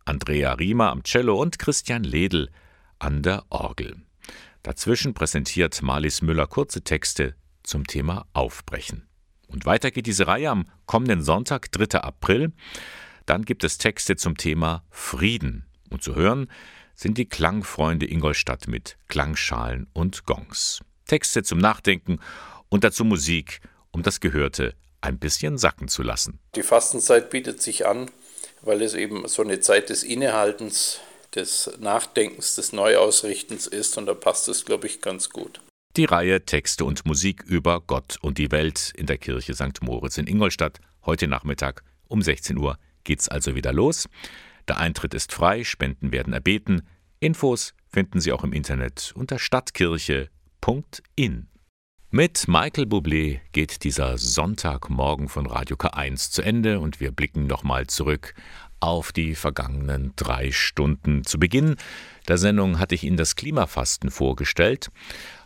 Andrea 0.06 0.54
Riemer 0.54 0.92
am 0.92 1.04
Cello 1.04 1.42
und 1.42 1.60
Christian 1.60 2.04
Ledl 2.04 2.50
an 3.00 3.24
der 3.24 3.44
Orgel. 3.50 3.98
Dazwischen 4.64 5.14
präsentiert 5.14 5.82
Marlies 5.82 6.22
Müller 6.22 6.48
kurze 6.48 6.82
Texte 6.82 7.36
zum 7.64 7.88
Thema 7.88 8.28
Aufbrechen. 8.34 9.08
Und 9.48 9.66
weiter 9.66 9.92
geht 9.92 10.08
diese 10.08 10.28
Reihe 10.28 10.50
am 10.50 10.66
kommenden 10.86 11.24
Sonntag, 11.24 11.72
3. 11.72 12.02
April. 12.02 12.52
Dann 13.28 13.44
gibt 13.44 13.66
es 13.66 13.78
Texte 13.78 14.16
zum 14.16 14.38
Thema 14.38 14.84
Frieden. 14.90 15.66
Und 15.92 16.02
zu 16.02 16.16
hören 16.16 16.50
sind 16.96 17.18
die 17.18 17.28
Klangfreunde 17.28 18.10
Ingolstadt 18.10 18.70
mit 18.70 18.98
Klangschalen 19.10 19.88
und 19.92 20.26
Gongs. 20.26 20.80
Texte 21.06 21.44
zum 21.44 21.60
Nachdenken 21.60 22.20
und 22.70 22.86
dazu 22.86 23.04
Musik, 23.04 23.60
um 23.92 24.02
das 24.02 24.22
Gehörte 24.22 24.76
ein 25.02 25.20
bisschen 25.20 25.58
sacken 25.58 25.90
zu 25.90 26.04
lassen. 26.04 26.40
Die 26.56 26.64
Fastenzeit 26.64 27.30
bietet 27.30 27.62
sich 27.62 27.86
an, 27.86 28.10
weil 28.62 28.82
es 28.82 28.94
eben 28.94 29.28
so 29.28 29.42
eine 29.42 29.60
Zeit 29.60 29.90
des 29.90 30.04
Innehaltens, 30.04 31.02
des 31.36 31.70
Nachdenkens, 31.80 32.56
des 32.56 32.72
Neuausrichtens 32.72 33.68
ist 33.68 33.98
und 33.98 34.06
da 34.06 34.14
passt 34.14 34.48
es, 34.48 34.64
glaube 34.64 34.88
ich, 34.88 35.02
ganz 35.02 35.32
gut. 35.32 35.60
Die 35.98 36.06
Reihe 36.06 36.46
Texte 36.46 36.86
und 36.86 37.06
Musik 37.06 37.44
über 37.44 37.82
Gott 37.82 38.18
und 38.22 38.38
die 38.38 38.52
Welt 38.52 38.94
in 38.96 39.06
der 39.06 39.18
Kirche 39.18 39.54
St. 39.54 39.82
Moritz 39.82 40.18
in 40.18 40.28
Ingolstadt 40.28 40.80
heute 41.06 41.28
Nachmittag 41.28 41.84
um 42.08 42.22
16 42.22 42.58
Uhr 42.58 42.78
geht's 43.08 43.28
also 43.28 43.56
wieder 43.56 43.74
los. 43.74 44.08
Der 44.68 44.78
Eintritt 44.78 45.16
ist 45.16 45.34
frei, 45.34 45.64
Spenden 45.64 46.12
werden 46.12 46.34
erbeten. 46.34 46.84
Infos 47.20 47.74
finden 47.88 48.20
Sie 48.20 48.32
auch 48.32 48.44
im 48.44 48.54
Internet 48.54 49.14
unter 49.16 49.40
stadtkirche.in. 49.40 51.48
Mit 52.10 52.48
Michael 52.48 52.86
Bublé 52.86 53.40
geht 53.54 53.84
dieser 53.84 54.18
Sonntagmorgen 54.18 55.30
von 55.30 55.46
Radio 55.46 55.76
K1 55.76 56.32
zu 56.32 56.42
Ende 56.42 56.80
und 56.80 57.00
wir 57.00 57.12
blicken 57.12 57.46
nochmal 57.48 57.86
zurück 57.88 58.34
auf 58.80 59.12
die 59.12 59.36
vergangenen 59.36 60.14
drei 60.16 60.52
Stunden. 60.52 61.24
Zu 61.24 61.40
Beginn 61.40 61.76
der 62.28 62.38
Sendung 62.38 62.80
hatte 62.80 62.96
ich 62.96 63.04
Ihnen 63.04 63.18
das 63.18 63.36
Klimafasten 63.36 64.12
vorgestellt. 64.12 64.90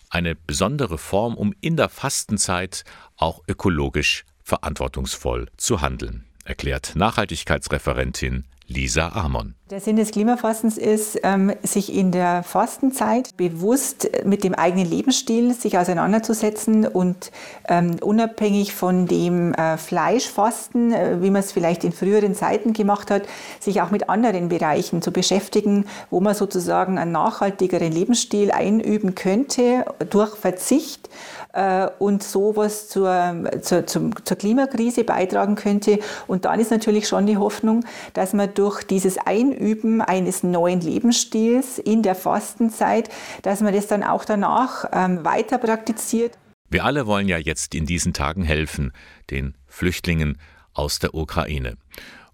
Eine 0.09 0.35
besondere 0.35 0.97
Form, 0.97 1.35
um 1.35 1.53
in 1.61 1.77
der 1.77 1.89
Fastenzeit 1.89 2.83
auch 3.15 3.41
ökologisch 3.47 4.25
verantwortungsvoll 4.43 5.47
zu 5.57 5.81
handeln 5.81 6.25
erklärt 6.51 6.97
Nachhaltigkeitsreferentin 6.97 8.43
Lisa 8.71 9.09
Amon. 9.09 9.55
Der 9.71 9.79
Sinn 9.79 9.95
des 9.95 10.11
Klimafastens 10.11 10.77
ist, 10.77 11.19
ähm, 11.23 11.53
sich 11.63 11.95
in 11.95 12.11
der 12.11 12.43
Fastenzeit 12.43 13.37
bewusst 13.37 14.09
mit 14.25 14.43
dem 14.43 14.53
eigenen 14.53 14.85
Lebensstil 14.85 15.53
sich 15.53 15.77
auseinanderzusetzen 15.77 16.85
und 16.85 17.31
ähm, 17.69 17.95
unabhängig 18.01 18.73
von 18.73 19.05
dem 19.05 19.53
äh, 19.53 19.77
Fleischfasten, 19.77 20.91
äh, 20.91 21.21
wie 21.21 21.29
man 21.29 21.39
es 21.39 21.53
vielleicht 21.53 21.85
in 21.85 21.93
früheren 21.93 22.35
Zeiten 22.35 22.73
gemacht 22.73 23.09
hat, 23.11 23.23
sich 23.61 23.81
auch 23.81 23.91
mit 23.91 24.09
anderen 24.09 24.49
Bereichen 24.49 25.01
zu 25.01 25.13
beschäftigen, 25.13 25.85
wo 26.09 26.19
man 26.19 26.35
sozusagen 26.35 26.97
einen 26.97 27.13
nachhaltigeren 27.13 27.93
Lebensstil 27.93 28.51
einüben 28.51 29.15
könnte 29.15 29.85
durch 30.09 30.35
Verzicht 30.35 31.09
äh, 31.53 31.87
und 31.99 32.23
sowas 32.23 32.89
zur, 32.89 33.33
zur, 33.61 33.85
zur 33.85 34.37
Klimakrise 34.37 35.03
beitragen 35.03 35.55
könnte. 35.55 35.99
Und 36.27 36.45
dann 36.45 36.59
ist 36.59 36.71
natürlich 36.71 37.07
schon 37.07 37.25
die 37.25 37.37
Hoffnung, 37.37 37.85
dass 38.13 38.33
man 38.33 38.53
durch 38.53 38.60
dieses 38.89 39.17
Einüben 39.17 40.01
eines 40.01 40.43
neuen 40.43 40.81
Lebensstils 40.81 41.79
in 41.79 42.03
der 42.03 42.15
Fastenzeit, 42.15 43.09
dass 43.41 43.61
man 43.61 43.73
das 43.73 43.87
dann 43.87 44.03
auch 44.03 44.25
danach 44.25 44.85
ähm, 44.91 45.25
weiter 45.25 45.57
praktiziert. 45.57 46.37
Wir 46.69 46.85
alle 46.85 47.05
wollen 47.05 47.27
ja 47.27 47.37
jetzt 47.37 47.75
in 47.75 47.85
diesen 47.85 48.13
Tagen 48.13 48.43
helfen, 48.43 48.93
den 49.29 49.57
Flüchtlingen 49.67 50.37
aus 50.73 50.99
der 50.99 51.13
Ukraine. 51.13 51.77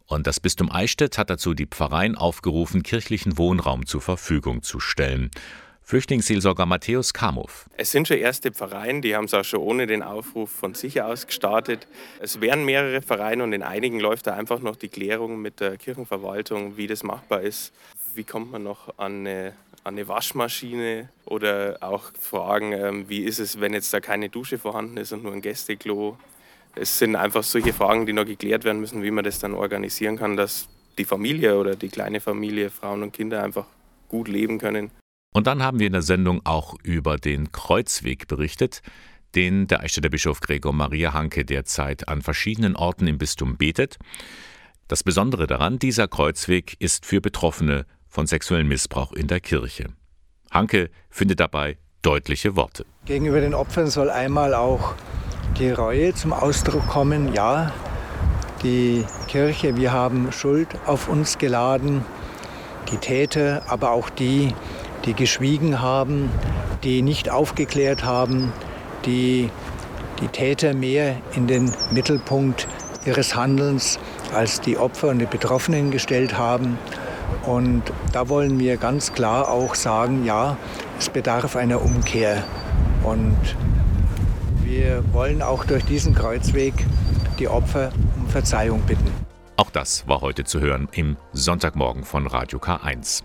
Und 0.06 0.28
das 0.28 0.40
Bistum 0.40 0.72
Eichstätt 0.72 1.18
hat 1.18 1.30
dazu 1.30 1.54
die 1.54 1.66
Pfarreien 1.66 2.18
aufgerufen, 2.18 2.84
kirchlichen 2.84 3.38
Wohnraum 3.38 3.86
zur 3.86 4.02
Verfügung 4.02 4.64
zu 4.64 4.80
stellen. 4.80 5.32
Flüchtlingsseelsorger 5.88 6.66
Matthäus 6.66 7.14
Kamow. 7.14 7.66
Es 7.78 7.92
sind 7.92 8.10
schon 8.10 8.18
erste 8.18 8.52
Vereine, 8.52 9.00
die 9.00 9.16
haben 9.16 9.24
es 9.24 9.34
auch 9.34 9.46
schon 9.46 9.62
ohne 9.62 9.88
den 9.88 10.04
Aufruf 10.04 10.52
von 10.52 10.74
sich 10.74 11.02
aus 11.02 11.28
gestartet. 11.28 11.88
Es 12.20 12.42
wären 12.42 12.66
mehrere 12.66 13.02
Vereine 13.02 13.42
und 13.42 13.54
in 13.54 13.64
einigen 13.64 14.02
läuft 14.02 14.28
da 14.28 14.34
einfach 14.34 14.60
noch 14.60 14.76
die 14.76 14.90
Klärung 14.90 15.42
mit 15.42 15.62
der 15.62 15.78
Kirchenverwaltung, 15.78 16.76
wie 16.76 16.88
das 16.88 17.04
machbar 17.04 17.40
ist. 17.40 17.72
Wie 18.16 18.26
kommt 18.26 18.52
man 18.52 18.64
noch 18.64 19.00
an 19.00 19.26
eine, 19.26 19.54
an 19.86 19.94
eine 19.94 20.10
Waschmaschine 20.10 21.08
oder 21.24 21.78
auch 21.80 22.12
Fragen, 22.20 22.74
ähm, 22.74 23.08
wie 23.08 23.24
ist 23.24 23.40
es, 23.40 23.62
wenn 23.62 23.72
jetzt 23.72 23.94
da 23.94 24.02
keine 24.02 24.28
Dusche 24.28 24.58
vorhanden 24.58 24.98
ist 24.98 25.14
und 25.14 25.24
nur 25.24 25.32
ein 25.32 25.42
Gästeklo. 25.42 26.18
Es 26.76 27.00
sind 27.00 27.16
einfach 27.16 27.44
solche 27.44 27.72
Fragen, 27.72 28.06
die 28.06 28.12
noch 28.12 28.26
geklärt 28.26 28.66
werden 28.66 28.82
müssen, 28.82 29.04
wie 29.04 29.12
man 29.12 29.24
das 29.24 29.40
dann 29.40 29.54
organisieren 29.54 30.18
kann, 30.18 30.36
dass 30.36 30.68
die 30.98 31.06
Familie 31.06 31.58
oder 31.58 31.78
die 31.78 31.88
kleine 31.88 32.20
Familie, 32.20 32.72
Frauen 32.72 33.04
und 33.04 33.14
Kinder 33.14 33.42
einfach 33.42 33.68
gut 34.10 34.28
leben 34.28 34.58
können. 34.58 34.92
Und 35.34 35.48
dann 35.48 35.62
haben 35.62 35.80
wir 35.80 35.88
in 35.88 35.94
der 35.94 36.02
Sendung 36.02 36.42
auch 36.46 36.76
über 36.84 37.18
den 37.18 37.52
Kreuzweg 37.52 38.28
berichtet, 38.28 38.82
den 39.36 39.68
der 39.68 39.82
Eichstätter 39.82 40.10
Bischof 40.10 40.40
Gregor 40.40 40.74
Maria 40.74 41.14
Hanke 41.14 41.46
derzeit 41.46 42.08
an 42.08 42.22
verschiedenen 42.22 42.76
Orten 42.76 43.08
im 43.08 43.18
Bistum 43.18 43.58
betet. 43.58 43.98
Das 44.88 45.04
Besondere 45.04 45.48
daran, 45.48 45.80
dieser 45.80 46.08
Kreuzweg 46.08 46.76
ist 46.80 47.06
für 47.06 47.22
Betroffene 47.22 47.86
von 48.08 48.26
sexuellem 48.26 48.70
Missbrauch 48.70 49.12
in 49.12 49.28
der 49.28 49.42
Kirche. 49.42 49.90
Hanke 50.50 50.90
findet 51.10 51.40
dabei 51.40 51.78
deutliche 52.02 52.56
Worte. 52.56 52.86
Gegenüber 53.06 53.42
den 53.42 53.54
Opfern 53.54 53.88
soll 53.88 54.10
einmal 54.10 54.54
auch 54.54 54.96
die 55.60 55.72
Reue 55.72 56.14
zum 56.14 56.32
Ausdruck 56.32 56.88
kommen. 56.88 57.34
Ja, 57.34 57.74
die 58.64 59.06
Kirche, 59.28 59.76
wir 59.76 59.92
haben 59.92 60.32
Schuld 60.32 60.70
auf 60.86 61.10
uns 61.10 61.38
geladen, 61.38 62.06
die 62.92 62.98
Täter, 62.98 63.64
aber 63.68 63.92
auch 63.92 64.10
die, 64.10 64.54
die 65.08 65.14
geschwiegen 65.14 65.82
haben, 65.82 66.30
die 66.84 67.02
nicht 67.02 67.32
aufgeklärt 67.32 68.04
haben, 68.04 68.54
die 69.06 69.50
die 70.22 70.28
Täter 70.28 70.74
mehr 70.74 71.16
in 71.36 71.48
den 71.48 71.72
Mittelpunkt 71.92 72.68
ihres 73.06 73.36
Handelns 73.36 74.00
als 74.34 74.62
die 74.62 74.78
Opfer 74.78 75.10
und 75.10 75.20
die 75.20 75.26
Betroffenen 75.26 75.92
gestellt 75.92 76.38
haben. 76.38 76.78
Und 77.46 77.84
da 78.12 78.30
wollen 78.30 78.60
wir 78.60 78.78
ganz 78.78 79.14
klar 79.14 79.50
auch 79.50 79.76
sagen, 79.76 80.26
ja, 80.26 80.58
es 81.00 81.10
bedarf 81.10 81.56
einer 81.56 81.82
Umkehr. 81.82 82.44
Und 83.04 83.38
wir 84.64 85.04
wollen 85.14 85.42
auch 85.42 85.64
durch 85.64 85.86
diesen 85.86 86.14
Kreuzweg 86.14 86.74
die 87.40 87.48
Opfer 87.48 87.92
um 88.20 88.28
Verzeihung 88.28 88.82
bitten. 88.82 89.10
Auch 89.56 89.72
das 89.72 90.08
war 90.08 90.22
heute 90.22 90.44
zu 90.44 90.60
hören 90.60 90.88
im 90.92 91.18
Sonntagmorgen 91.32 92.04
von 92.04 92.28
Radio 92.28 92.60
K1. 92.60 93.24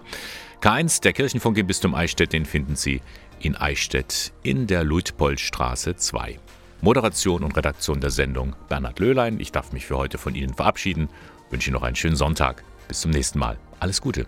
K1, 0.63 1.03
der 1.03 1.13
Kirchenfunk 1.13 1.59
im 1.59 1.67
Bistum 1.67 1.93
Eichstätt, 1.93 2.33
den 2.33 2.45
finden 2.45 2.77
Sie 2.77 3.03
in 3.41 3.57
Eichstätt 3.57 4.33
in 4.45 4.69
der 4.69 4.85
Luitpoldstraße 4.85 5.97
2. 5.97 6.39
Moderation 6.81 7.43
und 7.43 7.57
Redaktion 7.57 8.01
der 8.01 8.11
Sendung 8.11 8.55
Bernhard 8.69 9.01
Löhlein. 9.01 9.41
Ich 9.41 9.51
darf 9.51 9.73
mich 9.73 9.87
für 9.87 9.97
heute 9.97 10.19
von 10.19 10.37
Ihnen 10.37 10.55
verabschieden. 10.55 11.09
Wünsche 11.51 11.71
Ihnen 11.71 11.75
noch 11.75 11.83
einen 11.83 11.97
schönen 11.97 12.15
Sonntag. 12.15 12.63
Bis 12.87 13.01
zum 13.01 13.11
nächsten 13.11 13.41
Mal. 13.41 13.59
Alles 13.81 14.01
Gute. 14.01 14.25